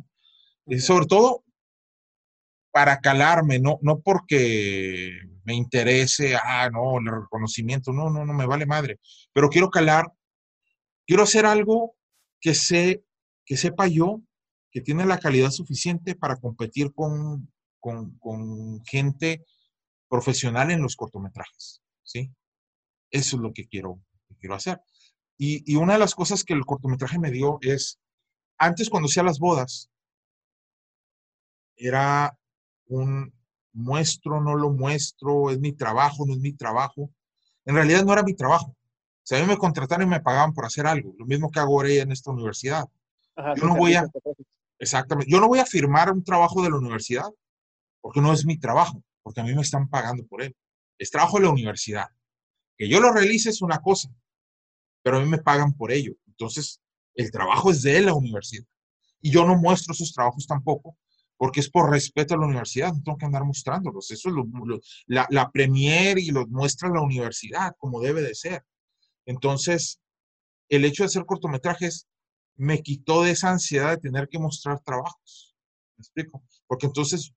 [0.68, 1.44] Y sobre todo
[2.72, 5.14] para calarme, no, no porque
[5.46, 9.00] me interese, ah, no, el reconocimiento, no, no, no me vale madre,
[9.34, 10.14] pero quiero calar,
[11.08, 11.96] quiero hacer algo
[12.40, 13.04] que sé,
[13.46, 14.22] que sepa yo
[14.72, 19.46] que tiene la calidad suficiente para competir con, con, con gente
[20.08, 22.32] profesional en los cortometrajes, ¿sí?
[23.12, 24.00] Eso es lo que quiero,
[24.40, 24.82] quiero hacer.
[25.38, 28.00] Y, y, una de las cosas que el cortometraje me dio es,
[28.58, 29.90] antes cuando hacía las bodas,
[31.76, 32.38] era
[32.88, 33.34] un
[33.74, 37.10] muestro, no lo muestro, es mi trabajo, no es mi trabajo.
[37.66, 38.76] En realidad no era mi trabajo.
[39.30, 41.74] Sea, a mí me contrataron y me pagaban por hacer algo, lo mismo que hago
[41.74, 42.90] ahora en esta universidad.
[43.36, 44.04] Ajá, yo no voy a,
[44.80, 47.30] exactamente, yo no voy a firmar un trabajo de la universidad
[48.02, 50.56] porque no es mi trabajo, porque a mí me están pagando por él.
[50.98, 52.08] Es trabajo de la universidad.
[52.76, 54.10] Que yo lo realice es una cosa,
[55.04, 56.14] pero a mí me pagan por ello.
[56.26, 56.82] Entonces,
[57.14, 58.66] el trabajo es de la universidad.
[59.22, 60.98] Y yo no muestro esos trabajos tampoco,
[61.38, 64.10] porque es por respeto a la universidad, no tengo que andar mostrándolos.
[64.10, 68.34] Eso es lo, lo, la, la premier y lo muestra la universidad, como debe de
[68.34, 68.66] ser.
[69.26, 70.00] Entonces,
[70.70, 72.08] el hecho de hacer cortometrajes
[72.56, 75.56] me quitó de esa ansiedad de tener que mostrar trabajos.
[75.98, 76.44] ¿Me explico?
[76.68, 77.34] Porque entonces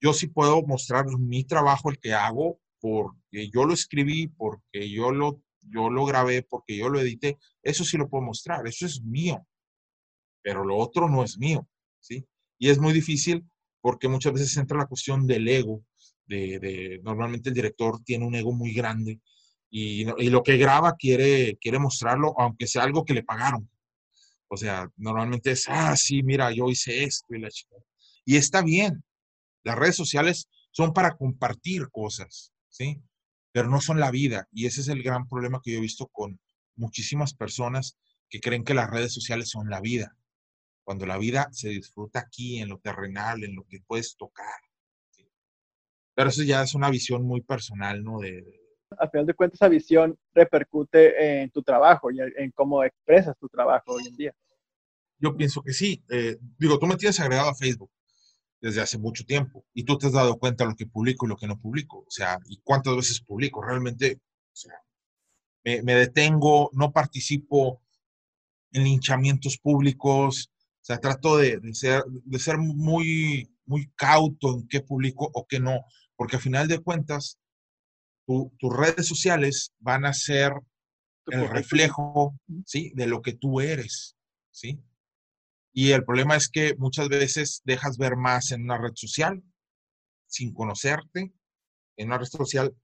[0.00, 5.10] yo sí puedo mostrar mi trabajo, el que hago, porque yo lo escribí, porque yo
[5.10, 7.38] lo, yo lo grabé, porque yo lo edité.
[7.62, 9.46] Eso sí lo puedo mostrar, eso es mío.
[10.42, 11.66] Pero lo otro no es mío,
[12.00, 12.26] ¿sí?
[12.58, 13.44] Y es muy difícil
[13.80, 15.84] porque muchas veces entra la cuestión del ego,
[16.26, 19.20] de, de normalmente el director tiene un ego muy grande
[19.76, 23.68] y, y, lo que graba quiere, quiere mostrarlo, aunque sea algo que le pagaron.
[24.46, 27.74] O sea, normalmente es, ah, sí, mira, yo hice esto y la chica.
[28.24, 29.02] Y está bien,
[29.64, 33.02] las redes sociales son para compartir cosas, ¿sí?
[33.50, 34.46] Pero no son la vida.
[34.52, 36.38] Y ese es el gran problema que yo he visto con
[36.76, 37.98] muchísimas personas
[38.30, 40.16] que creen que las redes sociales son la vida.
[40.84, 44.60] Cuando la vida se disfruta aquí, en lo terrenal, en lo que puedes tocar.
[45.10, 45.28] ¿sí?
[46.14, 48.20] Pero eso ya es una visión muy personal, ¿no?
[48.20, 48.63] De,
[48.98, 53.48] Al final de cuentas, esa visión repercute en tu trabajo y en cómo expresas tu
[53.48, 54.34] trabajo hoy en día.
[55.18, 56.04] Yo pienso que sí.
[56.10, 57.90] Eh, digo, tú me tienes agregado a Facebook
[58.60, 61.28] desde hace mucho tiempo y tú te has dado cuenta de lo que publico y
[61.28, 64.20] lo que no publico, o sea, y cuántas veces publico, realmente,
[65.64, 67.82] me, detengo, no participo
[68.72, 75.46] en linchamientos públicos, o sea, trato de, ser, muy, muy cauto en qué publico o
[75.46, 75.84] qué no,
[76.16, 77.38] porque al final de cuentas,
[78.26, 80.52] tu, tus redes sociales van a ser
[81.26, 82.92] el reflejo, ¿sí?
[82.94, 84.16] De lo que tú eres,
[84.50, 84.82] ¿sí?
[85.72, 89.42] Y el problema es que muchas veces dejas ver más en una red social
[90.26, 91.32] sin conocerte
[91.96, 92.74] en una red social,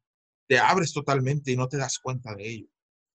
[0.49, 2.67] te abres totalmente y no te das cuenta de ello.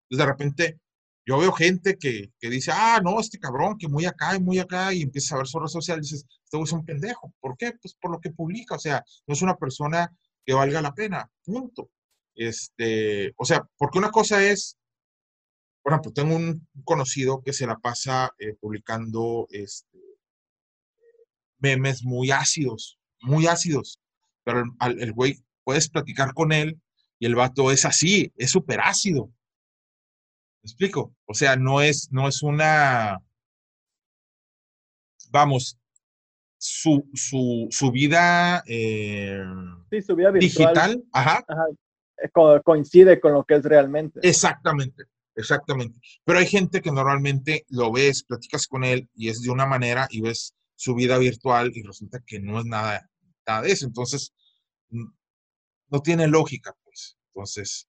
[0.09, 0.79] Entonces, de repente,
[1.25, 4.59] yo veo gente que, que, dice, ah, no, este cabrón, que muy acá y muy
[4.59, 7.33] acá, y empiezas a ver su red social, y dices, este es un pendejo.
[7.39, 7.73] ¿Por qué?
[7.81, 10.13] Pues por lo que publica, o sea, no es una persona
[10.45, 11.89] que valga la pena, punto.
[12.35, 14.77] Este, o sea, porque una cosa es,
[15.81, 19.99] por ejemplo, tengo un conocido que se la pasa eh, publicando este,
[21.59, 23.99] memes muy ácidos, muy ácidos,
[24.43, 26.79] pero el, el güey, puedes platicar con él
[27.19, 29.27] y el vato es así, es súper ácido.
[30.61, 31.15] ¿Me explico?
[31.25, 33.19] O sea, no es, no es una,
[35.29, 35.77] vamos,
[36.57, 39.43] su, su, su vida, eh,
[39.89, 41.45] sí, su vida digital, ajá,
[42.29, 44.19] coincide con lo que es realmente.
[44.23, 45.05] Exactamente,
[45.35, 45.99] exactamente.
[46.23, 50.07] Pero hay gente que normalmente lo ves, platicas con él y es de una manera
[50.09, 53.09] y ves su vida virtual y resulta que no es nada,
[53.47, 53.85] nada de eso.
[53.85, 54.33] Entonces,
[54.89, 57.17] no tiene lógica, pues.
[57.33, 57.87] Entonces,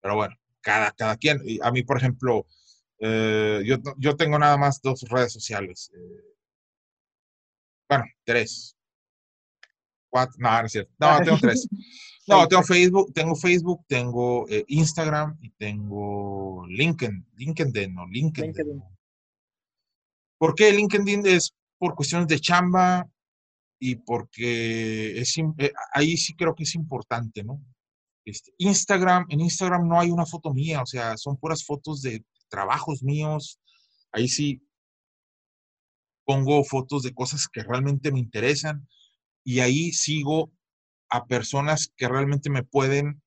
[0.00, 1.40] pero bueno, cada, cada quien.
[1.62, 2.46] A mí, por ejemplo,
[2.98, 5.90] eh, yo, yo, tengo nada más dos redes sociales.
[5.94, 6.34] Eh,
[7.88, 8.76] bueno, tres.
[10.08, 10.92] Cuatro, no, no es cierto.
[10.98, 11.68] No, tengo tres.
[12.28, 18.52] No, tengo Facebook, tengo Facebook, tengo eh, Instagram y tengo LinkedIn, LinkedIn, no, LinkedIn.
[18.52, 18.82] LinkedIn.
[20.38, 21.26] ¿Por qué LinkedIn?
[21.26, 23.08] Es por cuestiones de chamba
[23.80, 27.60] y porque es, eh, ahí sí creo que es importante, ¿no?
[28.24, 32.24] Este, Instagram, en Instagram no hay una foto mía, o sea, son puras fotos de
[32.48, 33.58] trabajos míos.
[34.12, 34.62] Ahí sí
[36.24, 38.86] pongo fotos de cosas que realmente me interesan
[39.42, 40.52] y ahí sigo
[41.12, 43.20] a personas que realmente me pueden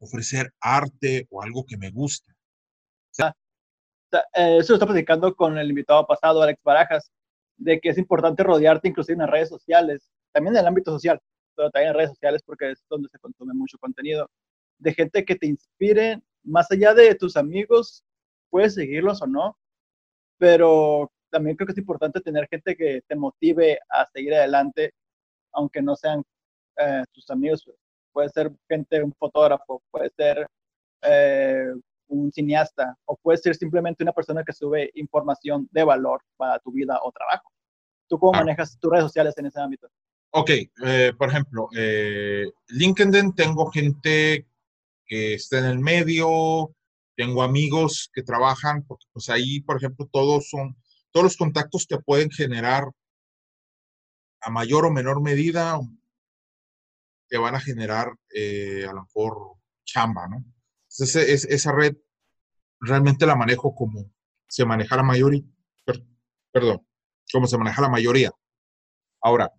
[0.00, 2.34] ofrecer arte o algo que me gusta.
[4.12, 7.10] Eh, eso lo está platicando con el invitado pasado, Alex Barajas,
[7.56, 11.18] de que es importante rodearte inclusive en las redes sociales, también en el ámbito social,
[11.54, 14.28] pero también en redes sociales porque es donde se consume mucho contenido,
[14.78, 18.04] de gente que te inspire, más allá de tus amigos,
[18.50, 19.56] puedes seguirlos o no,
[20.36, 24.92] pero también creo que es importante tener gente que te motive a seguir adelante,
[25.52, 26.24] aunque no sean
[26.80, 27.68] eh, tus amigos,
[28.12, 30.46] puede ser gente, un fotógrafo, puede ser
[31.02, 31.72] eh,
[32.08, 36.72] un cineasta o puede ser simplemente una persona que sube información de valor para tu
[36.72, 37.50] vida o trabajo.
[38.08, 39.88] ¿Tú cómo manejas tus redes sociales en ese ámbito?
[40.32, 40.50] Ok,
[40.84, 41.68] eh, por ejemplo,
[42.68, 44.46] LinkedIn tengo gente
[45.06, 46.74] que está en el medio,
[47.16, 50.76] tengo amigos que trabajan, porque pues ahí, por ejemplo, todos son,
[51.10, 52.84] todos los contactos te pueden generar
[54.40, 55.78] a mayor o menor medida,
[57.30, 60.44] te van a generar eh, a lo mejor chamba, ¿no?
[60.90, 61.96] Entonces, esa red
[62.80, 64.12] realmente la manejo como
[64.48, 65.44] se maneja la mayoría,
[66.52, 66.84] perdón,
[67.32, 68.32] como se maneja la mayoría.
[69.22, 69.52] Ahora,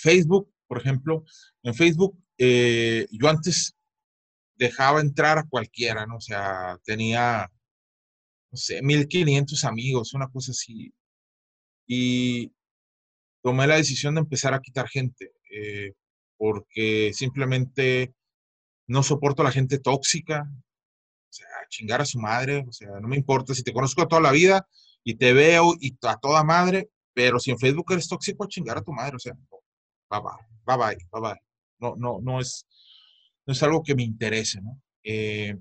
[0.00, 1.24] Facebook, por ejemplo,
[1.64, 3.76] en Facebook eh, yo antes
[4.54, 6.16] dejaba entrar a cualquiera, ¿no?
[6.16, 7.50] O sea, tenía,
[8.50, 10.92] no sé, 1500 amigos, una cosa así.
[11.86, 12.52] Y
[13.42, 15.92] tomé la decisión de empezar a quitar gente, eh,
[16.40, 18.14] porque simplemente
[18.86, 23.08] no soporto a la gente tóxica, o sea, chingar a su madre, o sea, no
[23.08, 24.66] me importa si te conozco toda la vida
[25.04, 28.82] y te veo y a toda madre, pero si en Facebook eres tóxico, chingar a
[28.82, 31.40] tu madre, o sea, bye bye, bye bye, bye bye.
[31.78, 32.66] No, no, no es,
[33.44, 34.80] no es algo que me interese, ¿no?
[35.04, 35.54] Eh,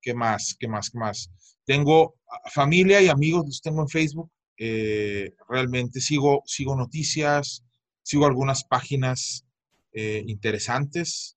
[0.00, 0.54] ¿Qué más?
[0.56, 0.88] ¿Qué más?
[0.88, 1.28] ¿Qué más?
[1.64, 2.14] Tengo
[2.52, 4.30] familia y amigos, los tengo en Facebook.
[4.56, 7.64] Eh, realmente sigo, sigo noticias,
[8.04, 9.44] sigo algunas páginas
[9.92, 11.36] eh, interesantes.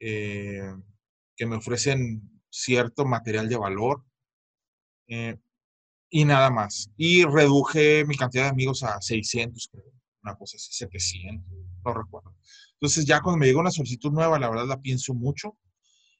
[0.00, 0.60] Eh,
[1.36, 4.04] que me ofrecen cierto material de valor
[5.08, 5.36] eh,
[6.10, 6.90] y nada más.
[6.96, 9.70] Y reduje mi cantidad de amigos a 600,
[10.22, 11.44] una cosa así, 700,
[11.84, 12.36] no recuerdo.
[12.74, 15.56] Entonces ya cuando me llega una solicitud nueva, la verdad la pienso mucho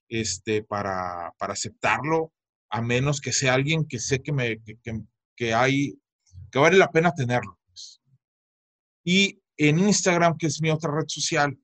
[0.08, 2.32] este, para, para aceptarlo,
[2.70, 4.78] a menos que sea alguien que sé que, me, que,
[5.36, 5.98] que hay,
[6.50, 7.58] que vale la pena tenerlo.
[7.66, 8.00] Pues.
[9.04, 11.56] Y en Instagram, que es mi otra red social,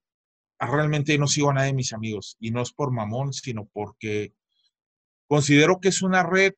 [0.66, 4.34] realmente no sigo a nadie de mis amigos y no es por mamón, sino porque
[5.26, 6.52] considero que es una red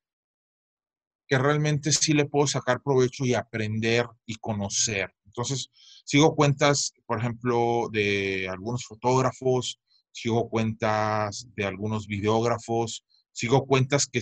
[1.27, 5.13] que realmente sí le puedo sacar provecho y aprender y conocer.
[5.25, 5.71] Entonces,
[6.03, 9.79] sigo cuentas, por ejemplo, de algunos fotógrafos,
[10.11, 14.21] sigo cuentas de algunos videógrafos, sigo cuentas que,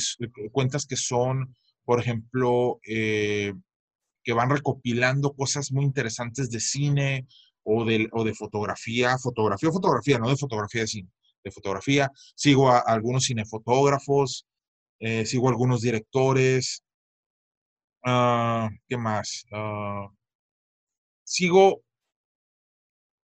[0.51, 3.53] cuentas que son, por ejemplo, eh,
[4.23, 7.27] que van recopilando cosas muy interesantes de cine
[7.63, 11.09] o de, o de fotografía, fotografía o fotografía, no de fotografía de cine,
[11.43, 12.11] de fotografía.
[12.35, 14.45] Sigo a, algunos cinefotógrafos,
[14.99, 16.83] eh, sigo a algunos directores.
[18.03, 19.45] Uh, ¿Qué más?
[19.51, 20.09] Uh,
[21.23, 21.83] sigo,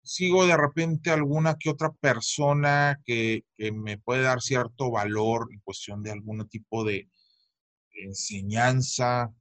[0.04, 5.60] sigo de repente alguna que otra persona que, que, me puede dar cierto valor en
[5.62, 7.10] cuestión de algún tipo de
[7.94, 9.34] enseñanza,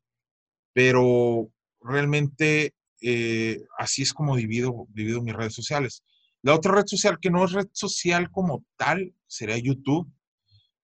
[0.73, 6.03] pero realmente eh, así es como divido, divido mis redes sociales.
[6.43, 10.11] La otra red social que no es red social como tal sería YouTube.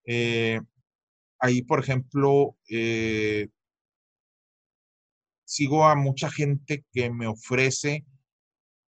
[0.04, 0.60] Eh,
[1.38, 3.48] ahí, por ejemplo, eh,
[5.44, 8.04] sigo a mucha gente que me ofrece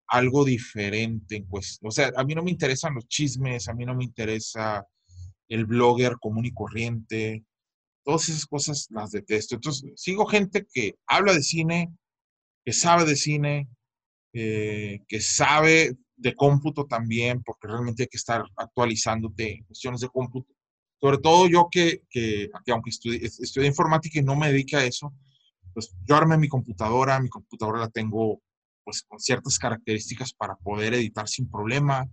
[0.08, 1.46] algo diferente.
[1.50, 4.86] Pues, o sea, a mí no me interesan los chismes, a mí no me interesa
[5.50, 7.44] el blogger común y corriente.
[8.04, 9.56] Todas esas cosas las detesto.
[9.56, 11.94] Entonces, sigo gente que habla de cine,
[12.64, 13.68] que sabe de cine,
[14.34, 20.10] eh, que sabe de cómputo también, porque realmente hay que estar actualizándote en cuestiones de
[20.10, 20.54] cómputo.
[21.00, 25.14] Sobre todo yo que, que, aunque estudié, informática y no me dedique a eso,
[25.74, 28.42] pues yo armé mi computadora, mi computadora la tengo
[28.86, 32.08] pues con ciertas características para poder editar sin problema.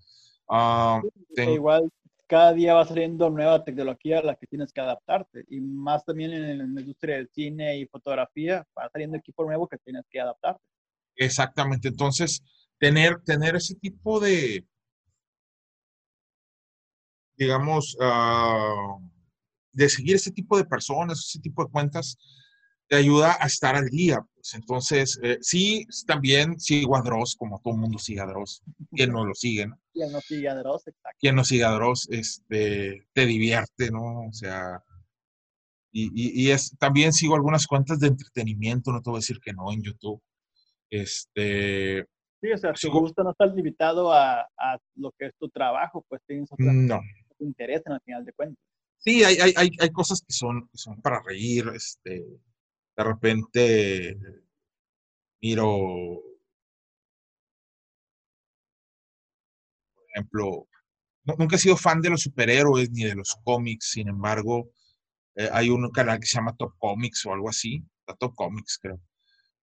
[0.48, 1.00] Uh,
[1.36, 1.90] Igual
[2.30, 6.32] cada día va saliendo nueva tecnología a la que tienes que adaptarte y más también
[6.32, 10.62] en la industria del cine y fotografía va saliendo equipo nuevo que tienes que adaptarte.
[11.16, 12.40] Exactamente, entonces
[12.78, 14.64] tener, tener ese tipo de,
[17.34, 19.10] digamos, uh,
[19.72, 22.16] de seguir ese tipo de personas, ese tipo de cuentas,
[22.86, 24.24] te ayuda a estar al día.
[24.40, 24.54] Pues.
[24.54, 28.62] Entonces, eh, sí, también sigo a Dross, como todo el mundo sigue a Dross.
[28.90, 29.78] Quien no lo sigue, ¿no?
[29.92, 31.18] Quien no sigue a Dross, exacto.
[31.20, 34.28] Quien no sigue a Dross, este, te divierte, ¿no?
[34.28, 34.82] O sea,
[35.92, 39.52] y, y, es, también sigo algunas cuentas de entretenimiento, no te voy a decir que
[39.52, 40.22] no, en YouTube.
[40.88, 42.06] Este,
[42.40, 46.04] sí, o sea, si gusta no estar limitado a, a, lo que es tu trabajo,
[46.08, 47.00] pues tienes otras no.
[47.00, 48.64] que te interesan al final de cuentas.
[48.98, 52.24] Sí, hay, hay, hay, hay cosas que son, que son para reír, este,
[53.00, 54.18] de repente
[55.40, 55.66] miro,
[59.94, 60.68] por ejemplo,
[61.24, 64.70] nunca he sido fan de los superhéroes ni de los cómics, sin embargo,
[65.34, 67.82] eh, hay un canal que se llama Top Comics o algo así,
[68.18, 69.00] Top Comics creo,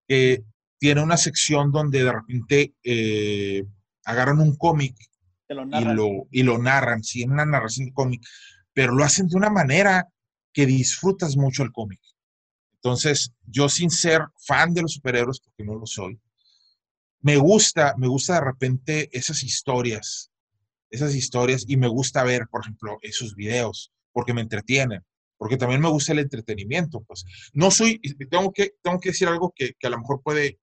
[0.07, 0.43] que
[0.79, 3.63] tiene una sección donde de repente eh,
[4.05, 4.95] agarran un cómic
[5.47, 8.25] y lo, y lo narran, sí, en una narración de cómic,
[8.73, 10.07] pero lo hacen de una manera
[10.51, 11.99] que disfrutas mucho el cómic.
[12.87, 16.19] Entonces, yo sin ser fan de los superhéroes, porque no lo soy,
[17.21, 20.31] me gusta, me gusta de repente esas historias,
[20.89, 25.03] esas historias, y me gusta ver, por ejemplo, esos videos, porque me entretienen,
[25.37, 27.01] porque también me gusta el entretenimiento.
[27.01, 30.59] Pues no soy, tengo que, tengo que decir algo que, que a lo mejor puede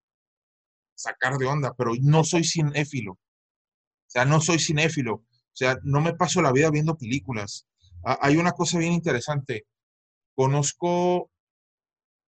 [0.94, 3.12] sacar de onda, pero no soy cinéfilo.
[3.12, 5.14] O sea, no soy cinéfilo.
[5.16, 7.66] O sea, no me paso la vida viendo películas.
[8.02, 9.66] hay una cosa bien interesante.
[10.34, 11.30] Conozco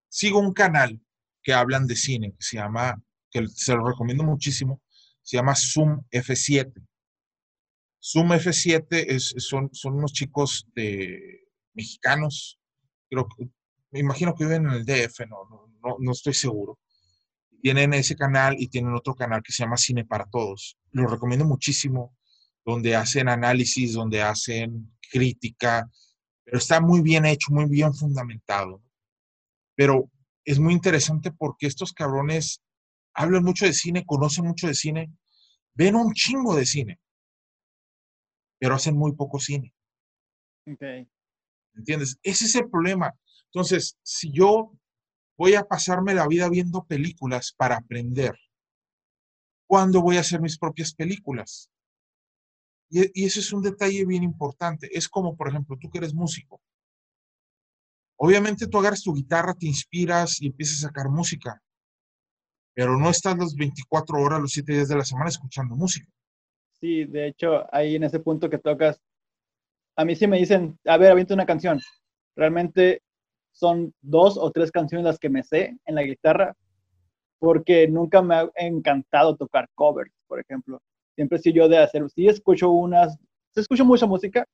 [0.09, 0.99] sigo un canal
[1.41, 3.01] que hablan de cine, que se llama,
[3.31, 4.81] que se lo recomiendo muchísimo,
[5.21, 6.73] se llama Zoom F7.
[8.01, 12.59] Zoom F7 es, son, son unos chicos de mexicanos,
[13.09, 13.27] creo
[13.91, 15.37] me imagino que viven en el DF, no,
[15.81, 16.79] no, no estoy seguro.
[17.61, 20.77] Tienen ese canal y tienen otro canal que se llama Cine para Todos.
[20.91, 22.15] Lo recomiendo muchísimo,
[22.65, 25.89] donde hacen análisis, donde hacen crítica,
[26.43, 28.81] pero está muy bien hecho, muy bien fundamentado.
[29.77, 30.09] Pero
[30.43, 32.63] es muy interesante porque estos cabrones
[33.13, 35.13] hablan mucho de cine, conocen mucho de cine,
[35.75, 36.99] ven un chingo de cine,
[38.59, 39.73] pero hacen muy poco cine.
[40.65, 41.07] Okay.
[41.75, 42.17] ¿Entiendes?
[42.23, 43.13] Ese es el problema.
[43.45, 44.73] Entonces, si yo
[45.37, 48.35] voy a pasarme la vida viendo películas para aprender,
[49.67, 51.69] ¿cuándo voy a hacer mis propias películas?
[52.89, 54.89] Y, y ese es un detalle bien importante.
[54.91, 56.61] Es como, por ejemplo, tú que eres músico.
[58.17, 61.61] Obviamente tú agarras tu guitarra, te inspiras y empiezas a sacar música,
[62.73, 66.07] pero no estás las 24 horas, los 7 días de la semana escuchando música.
[66.79, 68.99] Sí, de hecho, ahí en ese punto que tocas,
[69.95, 71.79] a mí sí me dicen, a ver, avienta una canción.
[72.35, 73.01] Realmente
[73.51, 76.55] son dos o tres canciones las que me sé en la guitarra,
[77.39, 80.81] porque nunca me ha encantado tocar covers, por ejemplo.
[81.15, 83.15] Siempre soy yo de hacer, sí escucho unas,
[83.53, 84.45] sí escucho mucha música,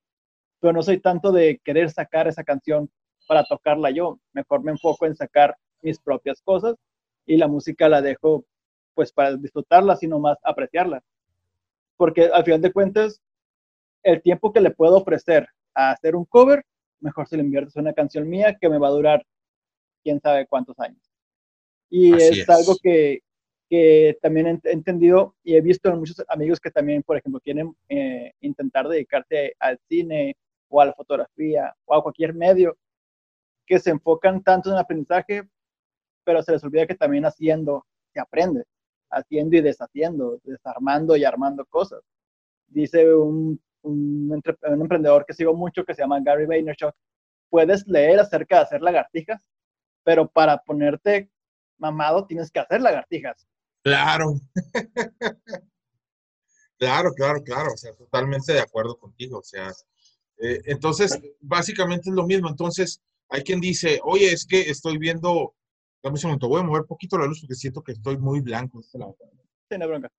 [0.61, 2.89] pero no soy tanto de querer sacar esa canción
[3.28, 4.19] para tocarla yo.
[4.34, 6.76] Mejor me enfoco en sacar mis propias cosas
[7.26, 8.45] y la música la dejo
[8.93, 11.03] pues para disfrutarla, sino más apreciarla.
[11.97, 13.21] Porque al final de cuentas,
[14.03, 16.63] el tiempo que le puedo ofrecer a hacer un cover,
[16.99, 19.26] mejor se lo invierto en una canción mía que me va a durar
[20.03, 21.01] quién sabe cuántos años.
[21.89, 23.19] Y es, algo que,
[23.69, 27.76] que, también he entendido y he visto en muchos amigos que también, por ejemplo, quieren
[27.88, 30.36] eh, intentar dedicarse al cine
[30.69, 32.76] o a la fotografía o a cualquier medio
[33.66, 35.47] que se enfocan tanto en el aprendizaje,
[36.24, 38.64] pero se les olvida que también haciendo se aprende.
[39.09, 42.01] haciendo y deshaciendo, desarmando y armando cosas.
[42.68, 46.95] Dice un, un, emprendedor que sigo mucho que se llama Gary Vaynerchuk,
[47.49, 49.47] puedes leer acerca de hacer lagartijas,
[50.03, 51.30] pero para ponerte
[51.78, 53.47] mamado tienes que hacer lagartijas.
[53.84, 54.34] Claro.
[56.80, 57.74] claro, claro, claro.
[57.74, 59.39] O sea, totalmente de acuerdo contigo.
[59.39, 59.70] O sea,
[60.39, 62.49] eh, entonces, básicamente es lo mismo.
[62.49, 65.55] Entonces, hay quien dice, oye, es que estoy viendo,
[66.01, 68.41] dame un segundo, voy a mover un poquito la luz porque siento que estoy muy
[68.41, 68.82] blanco.
[68.84, 69.15] Sí, no
[69.88, 70.09] bronca.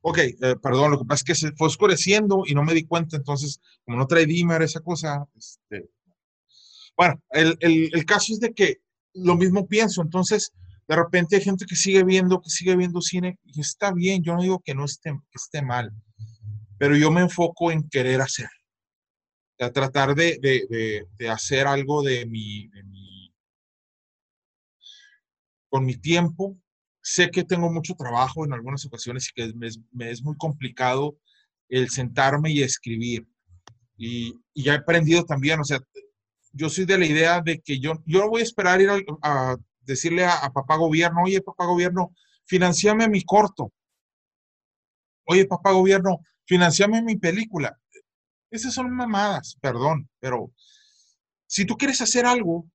[0.00, 2.84] Ok, eh, perdón, lo que pasa es que se fue oscureciendo y no me di
[2.84, 5.90] cuenta, entonces, como no trae dimmer esa cosa, este,
[6.96, 8.78] bueno, el, el, el caso es de que
[9.14, 10.52] lo mismo pienso, entonces,
[10.88, 14.34] de repente hay gente que sigue viendo, que sigue viendo cine y está bien, yo
[14.34, 15.92] no digo que no esté, que esté mal,
[16.78, 18.48] pero yo me enfoco en querer hacer,
[19.58, 23.34] a tratar de, de, de, hacer algo de mi, de mi,
[25.68, 26.56] con mi tiempo.
[27.02, 29.52] Sé que tengo mucho trabajo en algunas ocasiones y que
[29.92, 31.18] me es, muy complicado
[31.68, 33.26] el sentarme y escribir.
[33.96, 35.80] Y, ya he aprendido también, o sea,
[36.52, 39.56] yo soy de la idea de que yo, yo voy a esperar ir a, a
[39.80, 43.72] decirle a, papá gobierno, oye, papá gobierno, financiame mi corto.
[45.24, 47.78] Oye, papá gobierno, financiame mi película.
[48.50, 50.50] Esas son mamadas, perdón, pero
[51.46, 52.66] si tú quieres hacer algo,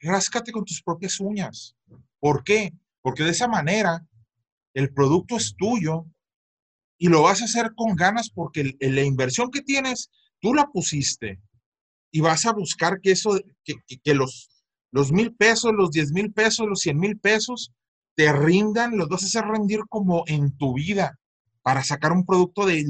[0.00, 1.74] ráscate con tus propias uñas.
[2.18, 2.72] ¿Por qué?
[3.02, 4.04] Porque de esa manera
[4.74, 6.06] el producto es tuyo
[6.98, 11.40] y lo vas a hacer con ganas porque la inversión que tienes, tú la pusiste
[12.10, 14.50] y vas a buscar que eso, que, los
[14.92, 17.72] los mil pesos, los diez mil pesos, los cien mil pesos,
[18.14, 21.18] te rindan, los vas a hacer rendir como en tu vida
[21.66, 22.84] para sacar un producto de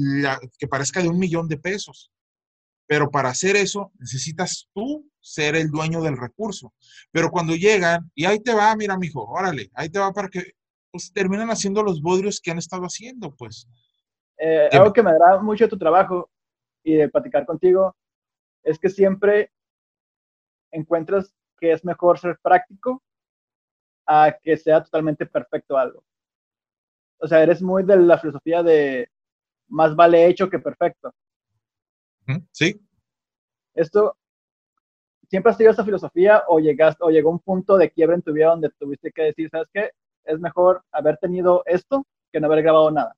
[0.59, 2.11] que parezca de un millón de pesos.
[2.85, 6.71] Pero para hacer eso necesitas tú ser el dueño del recurso.
[7.11, 10.53] Pero cuando llegan, y ahí te va, mira, mijo, órale, ahí te va para que
[10.91, 13.67] pues, terminan haciendo los bodrios que han estado haciendo, pues.
[14.37, 16.29] Eh, algo que me agrada mucho de tu trabajo
[16.83, 17.95] y de platicar contigo
[18.61, 19.51] es que siempre
[20.69, 23.01] encuentras que es mejor ser práctico
[24.05, 26.03] a que sea totalmente perfecto algo.
[27.19, 29.09] O sea, eres muy de la filosofía de
[29.67, 31.13] más vale hecho que perfecto.
[32.51, 32.79] Sí.
[33.73, 34.17] Esto,
[35.29, 38.33] ¿siempre has tenido esa filosofía o, llegaste, o llegó un punto de quiebra en tu
[38.33, 39.91] vida donde tuviste que decir, ¿sabes qué?
[40.23, 43.15] Es mejor haber tenido esto que no haber grabado nada.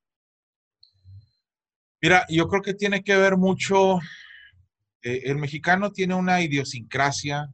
[2.01, 3.99] Mira, yo creo que tiene que ver mucho,
[5.01, 7.49] eh, el mexicano tiene una idiosincrasia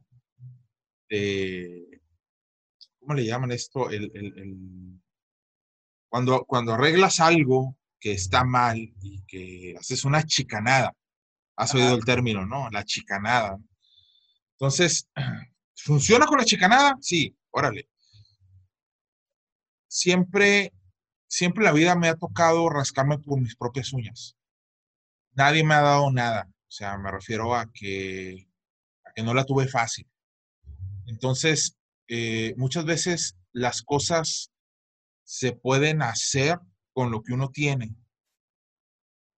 [3.06, 3.88] ¿cómo le llaman esto?
[3.88, 5.00] El,
[6.08, 10.92] cuando, cuando arreglas algo que está mal y que haces una chicanada,
[11.56, 12.70] has oído el término, ¿no?
[12.70, 13.58] La chicanada.
[14.52, 15.08] Entonces,
[15.76, 16.96] ¿funciona con la chicanada?
[17.00, 17.88] Sí, órale.
[19.88, 20.72] Siempre,
[21.26, 24.36] siempre la vida me ha tocado rascarme por mis propias uñas.
[25.32, 26.48] Nadie me ha dado nada.
[26.48, 28.48] O sea, me refiero a que,
[29.04, 30.06] a que no la tuve fácil.
[31.06, 31.76] Entonces,
[32.08, 34.50] eh, muchas veces las cosas
[35.26, 36.60] se pueden hacer
[36.92, 37.96] con lo que uno tiene,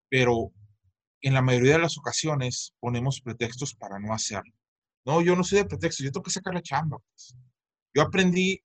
[0.07, 0.53] pero
[1.21, 4.53] en la mayoría de las ocasiones ponemos pretextos para no hacerlo.
[5.03, 6.99] No, yo no soy de pretextos, yo tengo que sacar la chamba.
[6.99, 7.35] Pues.
[7.93, 8.61] Yo aprendí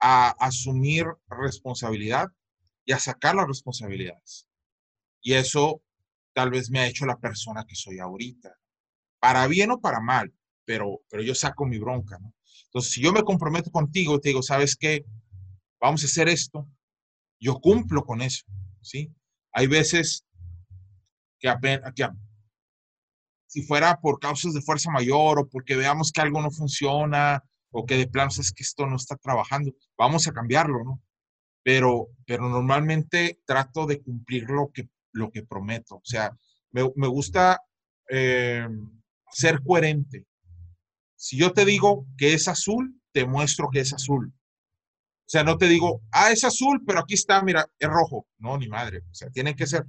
[0.00, 2.28] a asumir responsabilidad
[2.84, 4.46] y a sacar las responsabilidades.
[5.22, 5.82] Y eso
[6.34, 8.54] tal vez me ha hecho la persona que soy ahorita.
[9.18, 10.32] Para bien o para mal,
[10.66, 12.34] pero, pero yo saco mi bronca, ¿no?
[12.66, 15.06] Entonces, si yo me comprometo contigo, te digo, ¿sabes qué?
[15.80, 16.68] Vamos a hacer esto.
[17.40, 18.44] Yo cumplo con eso,
[18.80, 19.12] ¿sí?
[19.52, 20.24] Hay veces
[21.38, 22.08] que apenas, que,
[23.46, 27.84] si fuera por causas de fuerza mayor o porque veamos que algo no funciona o
[27.84, 31.02] que de plano es que esto no está trabajando, vamos a cambiarlo, ¿no?
[31.62, 35.96] Pero, pero normalmente trato de cumplir lo que, lo que prometo.
[35.96, 36.36] O sea,
[36.70, 37.60] me, gusta
[38.08, 38.68] eh,
[39.30, 40.26] ser coherente.
[41.16, 44.32] Si yo te digo que es azul, te muestro que es azul.
[45.26, 48.28] O sea, no te digo, ah, es azul, pero aquí está, mira, es rojo.
[48.38, 49.02] No, ni madre.
[49.10, 49.84] O sea, tiene que ser,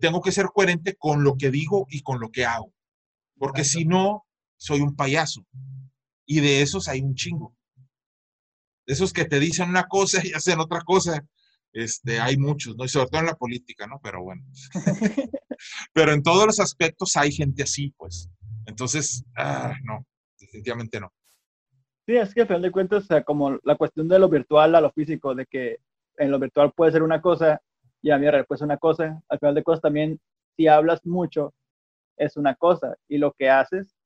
[0.00, 2.72] tengo que ser coherente con lo que digo y con lo que hago.
[3.38, 4.26] Porque si no,
[4.58, 5.46] soy un payaso.
[6.26, 7.56] Y de esos hay un chingo.
[8.86, 11.24] De esos que te dicen una cosa y hacen otra cosa.
[11.72, 12.84] Este, hay muchos, ¿no?
[12.84, 14.00] Y sobre todo en la política, ¿no?
[14.02, 14.44] Pero bueno.
[15.94, 18.28] Pero en todos los aspectos hay gente así, pues.
[18.66, 20.06] Entonces, ah, no
[20.42, 21.12] definitivamente no.
[22.12, 24.74] Sí, es que al final de cuentas, o sea, como la cuestión de lo virtual
[24.74, 25.78] a lo físico, de que
[26.18, 27.58] en lo virtual puede ser una cosa
[28.02, 30.20] y a mí puede ser una cosa, al final de cuentas también,
[30.54, 31.54] si hablas mucho,
[32.18, 33.96] es una cosa y lo que haces,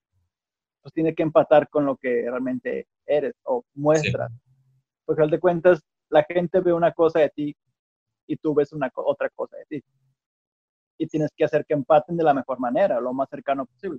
[0.82, 4.30] pues tiene que empatar con lo que realmente eres o muestras.
[4.30, 4.38] Sí.
[5.04, 7.56] Porque al final de cuentas, la gente ve una cosa de ti
[8.28, 9.84] y tú ves una otra cosa de ti.
[10.96, 13.98] Y tienes que hacer que empaten de la mejor manera, lo más cercano posible.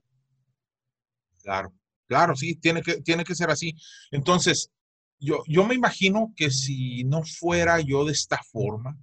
[1.43, 1.73] Claro,
[2.07, 3.75] claro, sí, tiene que, tiene que ser así.
[4.11, 4.71] Entonces,
[5.19, 8.97] yo, yo me imagino que si no fuera yo de esta forma,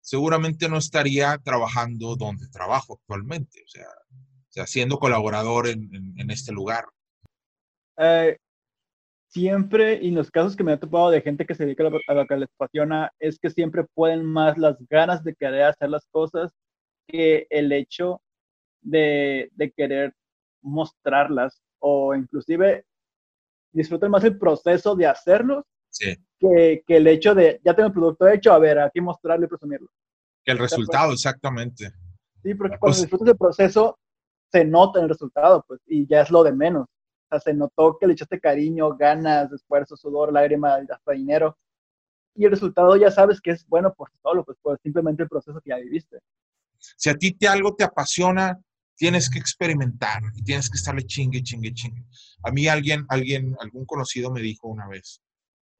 [0.00, 3.68] seguramente no estaría trabajando donde trabajo actualmente, o
[4.48, 6.84] sea, siendo colaborador en, en, este lugar.
[7.96, 8.36] Eh,
[9.28, 12.14] siempre, y en los casos que me ha topado de gente que se dedica a
[12.14, 16.06] lo que les apasiona, es que siempre pueden más las ganas de querer hacer las
[16.10, 16.52] cosas
[17.06, 18.20] que el hecho
[18.82, 20.14] de, de querer
[20.60, 22.86] mostrarlas o inclusive
[23.72, 25.64] disfrutan más el proceso de hacerlos
[26.38, 29.48] que, que, el hecho de, ya tengo el producto hecho, a ver, aquí mostrarlo y
[29.48, 29.88] presumirlo.
[30.44, 31.92] Que el resultado, exactamente.
[32.42, 33.98] Sí, porque cuando disfrutas el proceso,
[34.50, 36.84] se nota el resultado, pues, y ya es lo de menos.
[36.84, 41.56] O sea, se notó que le echaste cariño, ganas, esfuerzo, sudor, lágrimas, hasta dinero.
[42.34, 45.60] Y el resultado ya sabes que es bueno por solo, pues por simplemente el proceso
[45.60, 46.18] que ya viviste.
[46.78, 48.58] Si a ti te, algo te apasiona,
[49.02, 52.04] tienes que experimentar y tienes que estarle chingue, chingue, chingue.
[52.44, 55.20] A mí alguien, alguien, algún conocido me dijo una vez,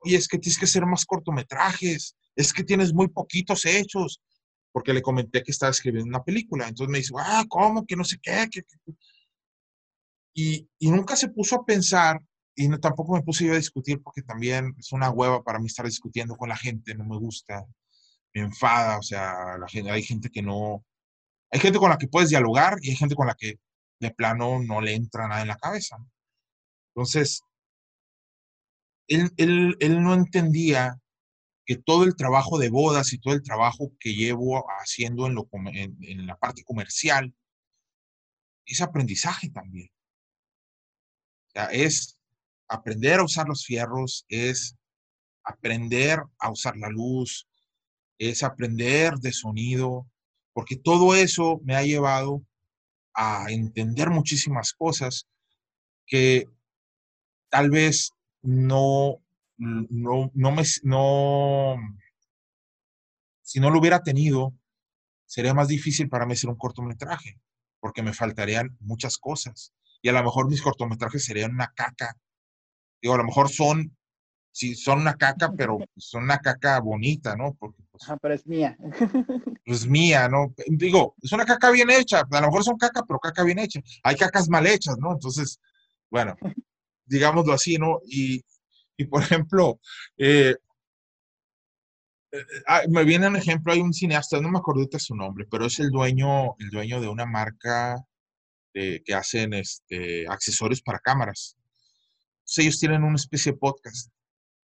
[0.01, 4.21] oye, es que tienes que hacer más cortometrajes, es que tienes muy poquitos hechos,
[4.73, 6.67] porque le comenté que estaba escribiendo una película.
[6.67, 7.87] Entonces me dice, ah, ¿cómo?
[7.87, 8.49] Que no sé qué.
[10.35, 12.21] Y, y, nunca se puso a pensar,
[12.57, 15.67] y no, tampoco me puse yo a discutir, porque también es una hueva para mí
[15.69, 17.65] estar discutiendo con la gente, no me gusta,
[18.35, 20.85] me enfada, o sea, la gente, hay gente que no,
[21.53, 23.61] hay gente con la que puedes dialogar y hay gente con la que
[24.01, 25.97] de plano no le entra nada en la cabeza.
[26.95, 27.43] Entonces,
[29.07, 30.99] él, él, él no entendía
[31.67, 35.49] que todo el trabajo de bodas y todo el trabajo que llevo haciendo en, lo,
[35.53, 37.35] en, la parte comercial
[38.65, 39.91] es aprendizaje también.
[41.49, 42.19] O sea, es
[42.67, 44.77] aprender a usar los fierros, es
[45.45, 47.47] aprender a usar la luz,
[48.19, 50.07] es aprender de sonido,
[50.53, 52.43] porque todo eso me ha llevado
[53.15, 55.27] a entender muchísimas cosas
[56.07, 56.47] que
[57.51, 59.23] tal vez no,
[59.57, 61.77] no, no me, no,
[63.43, 64.55] si no lo hubiera tenido,
[65.27, 67.39] sería más difícil para mí hacer un cortometraje,
[67.81, 69.73] porque me faltarían muchas cosas.
[70.03, 72.17] Y a lo mejor mis cortometrajes serían una caca.
[73.01, 73.97] Digo, a lo mejor son
[74.53, 77.55] sí, son una caca, pero son una caca bonita, ¿no?
[77.55, 78.77] Porque, pues, pero es mía.
[79.65, 80.55] Es mía, ¿no?
[80.67, 83.81] Digo, es una caca bien hecha, a lo mejor son caca, pero caca bien hecha.
[84.03, 85.13] Hay cacas mal hechas, ¿no?
[85.13, 85.61] Entonces,
[86.11, 86.37] bueno,
[87.07, 88.01] digámoslo así, ¿no?
[88.05, 88.45] Y,
[88.97, 89.81] y por ejemplo,
[90.19, 90.57] eh,
[92.33, 95.67] eh, ah, me viene un ejemplo, hay un cineasta, no me acuerdo su nombre, pero
[95.67, 98.05] es el dueño, el dueño de una marca
[98.75, 101.59] que hacen este, accesorios para cámaras.
[102.57, 104.11] ellos tienen una especie de podcast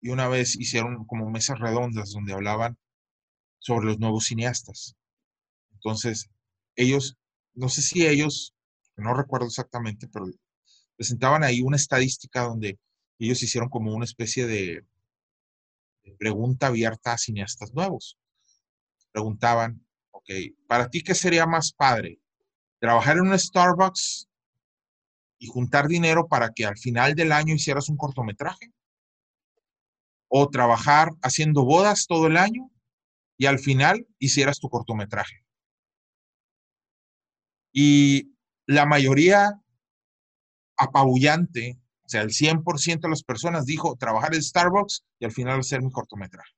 [0.00, 2.78] y una vez hicieron como mesas redondas donde hablaban
[3.58, 4.96] sobre los nuevos cineastas.
[5.72, 6.30] Entonces,
[6.76, 7.16] ellos,
[7.54, 8.54] no sé si ellos,
[8.96, 10.26] no recuerdo exactamente, pero
[10.96, 12.78] presentaban ahí una estadística donde
[13.18, 14.84] ellos hicieron como una especie de,
[16.18, 18.18] pregunta abierta a cineastas nuevos.
[19.12, 20.30] Preguntaban, ok,
[20.66, 22.18] ¿para ti qué sería más padre?
[22.80, 24.28] ¿Trabajar en un Starbucks
[25.38, 28.72] y juntar dinero para que al final del año hicieras un cortometraje?
[30.28, 32.70] o trabajar haciendo bodas todo el año
[33.38, 35.44] y al final hicieras tu cortometraje.
[37.72, 38.34] Y
[38.66, 39.62] la mayoría
[40.76, 45.60] apabullante, o sea, el 100% de las personas dijo trabajar en Starbucks y al final
[45.60, 46.52] hacer mi cortometraje.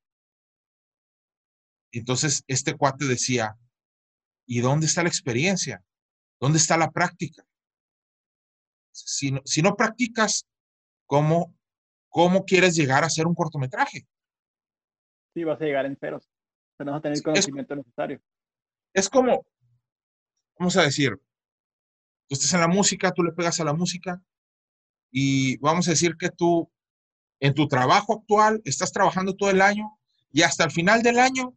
[1.93, 3.57] Entonces, este cuate decía,
[4.47, 5.85] ¿y dónde está la experiencia?
[6.41, 7.45] ¿Dónde está la práctica?
[8.93, 10.47] Si no, si no practicas,
[11.07, 11.55] ¿cómo
[12.11, 14.07] ¿cómo quieres llegar a hacer un cortometraje?
[15.33, 15.99] Sí, vas a llegar en.
[16.81, 18.23] Pero no vas a tener el conocimiento necesario.
[18.95, 19.45] Es como,
[20.59, 21.15] vamos a decir,
[22.27, 24.23] tú estás en la música, tú le pegas a la música
[25.11, 26.73] y vamos a decir que tú
[27.39, 29.99] en tu trabajo actual estás trabajando todo el año
[30.33, 31.55] y hasta el final del año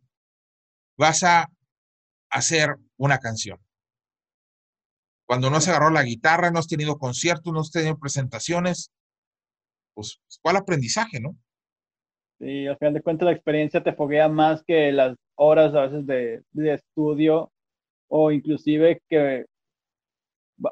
[0.97, 1.49] vas a
[2.29, 3.65] hacer una canción.
[5.25, 8.91] Cuando no has agarrado la guitarra, no has tenido conciertos, no has tenido presentaciones,
[9.93, 11.37] pues, ¿cuál aprendizaje, no?
[12.43, 16.05] Sí, al final de cuentas la experiencia te foguea más que las horas a veces
[16.05, 17.53] de, estudio
[18.09, 19.45] o inclusive que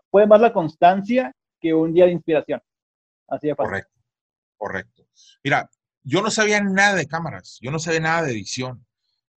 [0.10, 2.62] puede más la constancia que un día de inspiración.
[3.26, 3.70] Así de fácil.
[3.70, 4.00] Correcto,
[4.58, 5.04] correcto.
[5.46, 5.70] Mira,
[6.04, 8.86] yo no sabía nada de cámaras, yo no sabía nada de edición,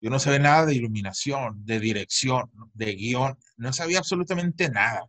[0.02, 5.06] yo no sabía nada de iluminación, de dirección, de guion, no sabía absolutamente nada.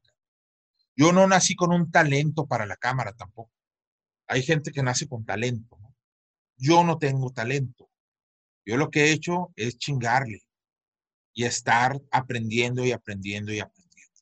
[0.94, 3.50] Yo no nací con un talento para la cámara tampoco.
[4.26, 5.78] Hay gente que nace con talento.
[6.56, 7.88] Yo no tengo talento.
[8.64, 10.42] Yo lo que he hecho es chingarle
[11.34, 14.20] y estar aprendiendo y aprendiendo y aprendiendo.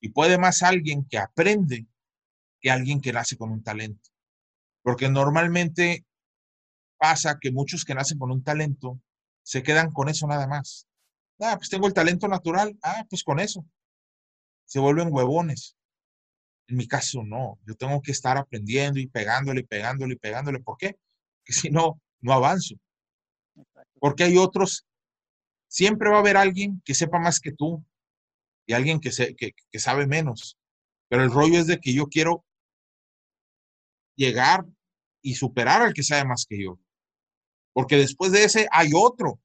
[0.00, 1.86] Y puede más alguien que aprende
[2.60, 4.10] que alguien que nace con un talento.
[4.82, 6.04] Porque normalmente
[6.98, 9.00] pasa que muchos que nacen con un talento
[9.42, 10.86] se quedan con eso nada más.
[11.40, 12.76] Ah, pues tengo el talento natural.
[12.82, 13.64] Ah, pues con eso.
[14.66, 15.76] Se vuelven huevones.
[16.68, 17.58] En mi caso, no.
[17.66, 20.60] Yo tengo que estar aprendiendo y pegándole y pegándole y pegándole.
[20.60, 20.98] ¿Por qué?
[21.40, 22.76] Porque si no, no avanzo.
[23.98, 24.86] Porque hay otros.
[25.68, 27.84] Siempre va a haber alguien que sepa más que tú
[28.66, 30.56] y alguien que, se, que, que sabe menos.
[31.08, 32.44] Pero el rollo es de que yo quiero
[34.16, 34.64] llegar
[35.22, 36.78] y superar al que sabe más que yo.
[37.72, 39.40] Porque después de ese hay otro.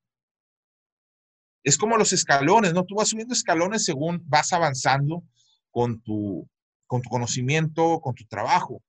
[1.63, 2.85] Es como los escalones, ¿no?
[2.85, 5.23] Tú vas subiendo escalones según vas avanzando
[5.71, 6.47] con tu,
[6.85, 8.83] con tu conocimiento, con tu trabajo.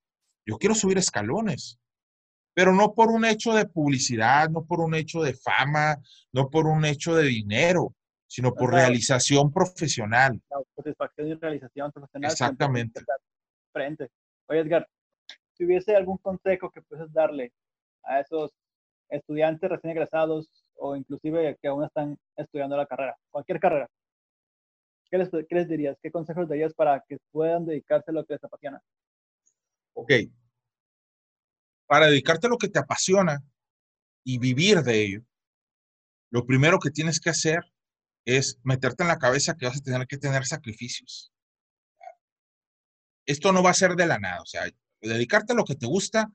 [0.45, 1.79] Yo quiero subir escalones,
[2.57, 5.99] pero no por un hecho de publicidad, no por un hecho de fama,
[6.33, 7.95] no por un hecho de dinero,
[8.27, 10.41] sino por realización profesional.
[10.75, 12.31] satisfacción y realización profesional.
[12.31, 13.03] Exactamente.
[13.75, 14.11] Frente.
[14.47, 14.89] Oye, Edgar,
[15.53, 17.53] si hubiese algún consejo que puedes darle
[18.05, 18.53] a esos
[19.11, 23.91] estudiantes recién egresados o inclusive que aún están estudiando la carrera, cualquier carrera,
[25.11, 25.99] ¿qué les, qué les dirías?
[26.03, 28.81] ¿Qué consejos darías para que puedan dedicarse a lo que les apasiona?
[29.93, 30.11] Ok.
[31.87, 33.43] Para dedicarte a lo que te apasiona
[34.25, 35.25] y vivir de ello,
[36.31, 37.61] lo primero que tienes que hacer
[38.25, 41.33] es meterte en la cabeza que vas a tener que tener sacrificios.
[43.25, 44.65] Esto no va a ser de la nada, o sea,
[45.01, 46.31] dedicarte a lo que te gusta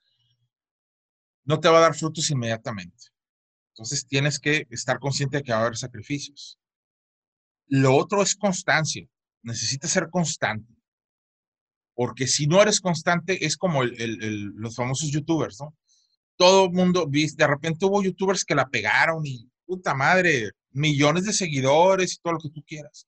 [1.43, 3.07] no te va a dar frutos inmediatamente.
[3.73, 6.59] Entonces tienes que estar consciente de que va a haber sacrificios.
[7.67, 9.07] Lo otro es constancia.
[9.41, 10.73] Necesitas ser constante.
[12.01, 15.75] Porque si no eres constante, es como los famosos youtubers, ¿no?
[16.35, 21.31] Todo el mundo, de repente hubo youtubers que la pegaron y puta madre, millones de
[21.31, 23.05] seguidores y todo lo que tú quieras.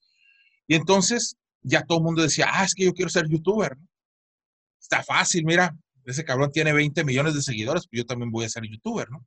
[0.67, 3.75] Y entonces ya todo el mundo decía, ah, es que yo quiero ser youtuber.
[4.79, 5.75] Está fácil, mira,
[6.05, 9.25] ese cabrón tiene 20 millones de seguidores, pues yo también voy a ser youtuber, ¿no?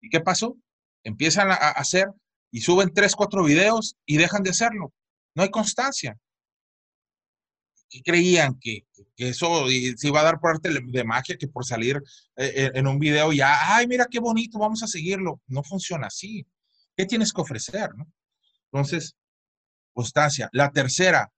[0.00, 0.56] ¿Y qué pasó?
[1.04, 2.08] Empiezan a, hacer
[2.50, 4.92] y suben 3, 4 videos y dejan de hacerlo.
[5.36, 6.18] No hay constancia.
[7.88, 8.58] ¿Qué creían?
[8.60, 8.86] Que,
[9.16, 11.96] que eso se iba a dar por arte de magia, que por salir
[12.36, 15.40] eh, eh, en un video ya, ay, mira qué bonito, vamos a seguirlo.
[15.46, 16.46] No funciona así.
[16.96, 17.94] ¿Qué tienes que ofrecer?
[17.96, 18.06] ¿no?
[18.72, 19.16] Entonces,
[19.92, 20.48] constancia.
[20.52, 21.32] La tercera,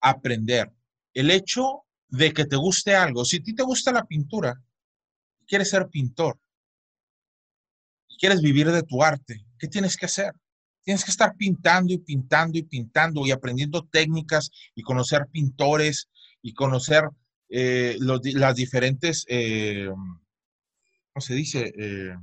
[0.00, 0.70] aprender.
[1.14, 3.24] El hecho de que te guste algo.
[3.24, 4.60] Si a ti te gusta la pintura,
[5.46, 6.38] quieres ser pintor,
[8.18, 10.32] quieres vivir de tu arte, ¿qué tienes que hacer?
[10.88, 16.08] Tienes que estar pintando y pintando y pintando y aprendiendo técnicas y conocer pintores
[16.40, 17.04] y conocer
[17.50, 21.74] eh, las diferentes, eh, ¿cómo se dice?
[21.78, 22.16] Eh,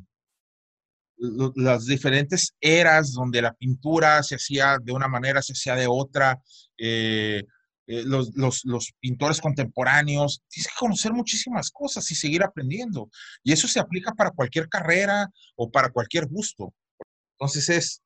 [1.58, 6.42] las diferentes eras donde la pintura se hacía de una manera, se hacía de otra,
[7.86, 10.42] los, pintores contemporáneos.
[10.50, 13.12] Tienes que conocer muchísimas cosas y seguir aprendiendo.
[13.44, 16.74] Y eso se aplica para cualquier carrera o para cualquier gusto.
[17.38, 18.02] Entonces es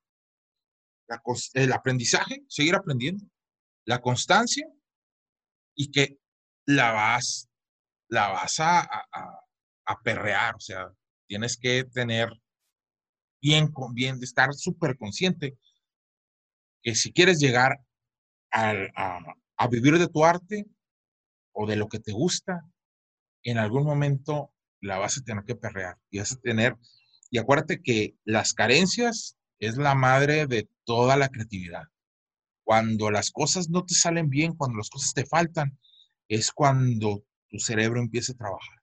[1.53, 3.25] el aprendizaje, seguir aprendiendo,
[3.85, 4.67] la constancia
[5.75, 6.19] y que
[6.65, 7.49] la vas,
[8.09, 10.55] la vas a, a, perrear.
[10.55, 10.91] O sea,
[11.27, 12.29] tienes que tener
[13.41, 15.57] bien, bien, de estar súper consciente
[16.83, 17.79] que si quieres llegar
[18.51, 18.73] a,
[19.57, 20.65] a vivir de tu arte
[21.53, 22.61] o de lo que te gusta,
[23.43, 26.75] en algún momento la vas a tener que perrear y vas a tener,
[27.31, 31.83] y acuérdate que las carencias es la madre de toda la creatividad.
[32.63, 35.77] Cuando las cosas no te salen bien, cuando las cosas te faltan,
[36.27, 38.77] es cuando tu cerebro empieza a trabajar.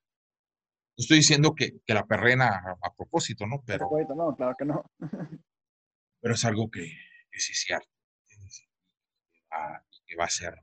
[0.98, 3.62] No estoy diciendo que, la perrena a, propósito, ¿no?
[3.66, 4.90] Pero, no, claro que no.
[6.20, 6.86] pero es algo que,
[7.32, 7.88] sí es cierto
[10.06, 10.54] que va a ser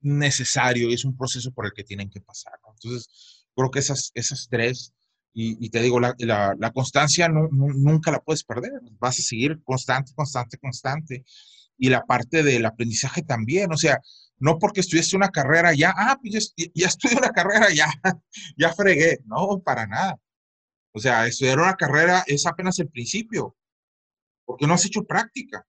[0.00, 2.54] necesario y es un proceso por el que tienen que pasar.
[2.74, 4.94] Entonces, creo que esas, esas tres,
[5.38, 10.12] y, te digo, la, la, constancia no, nunca la puedes perder, vas a seguir constante,
[10.14, 11.26] constante, constante.
[11.76, 14.00] Y la parte del aprendizaje también, o sea,
[14.38, 16.88] no porque estudiaste una carrera ya, ah, pues ya, ya
[17.18, 17.86] una carrera, ya,
[18.56, 20.18] ya fregué, no, para nada.
[20.92, 23.54] O sea, estudiar una carrera es apenas el principio,
[24.46, 25.66] porque no has hecho práctica.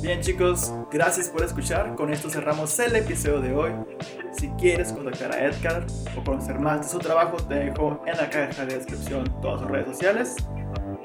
[0.00, 1.96] Bien chicos, gracias por escuchar.
[1.96, 3.72] Con esto cerramos el episodio de hoy.
[4.32, 5.86] Si quieres contactar a Edgar
[6.16, 9.70] o conocer más de su trabajo, te dejo en la caja de descripción todas sus
[9.70, 10.36] redes sociales.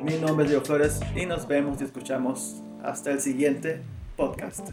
[0.02, 3.82] Mi nombre es Diego Flores y nos vemos y escuchamos hasta el siguiente
[4.16, 4.70] podcast.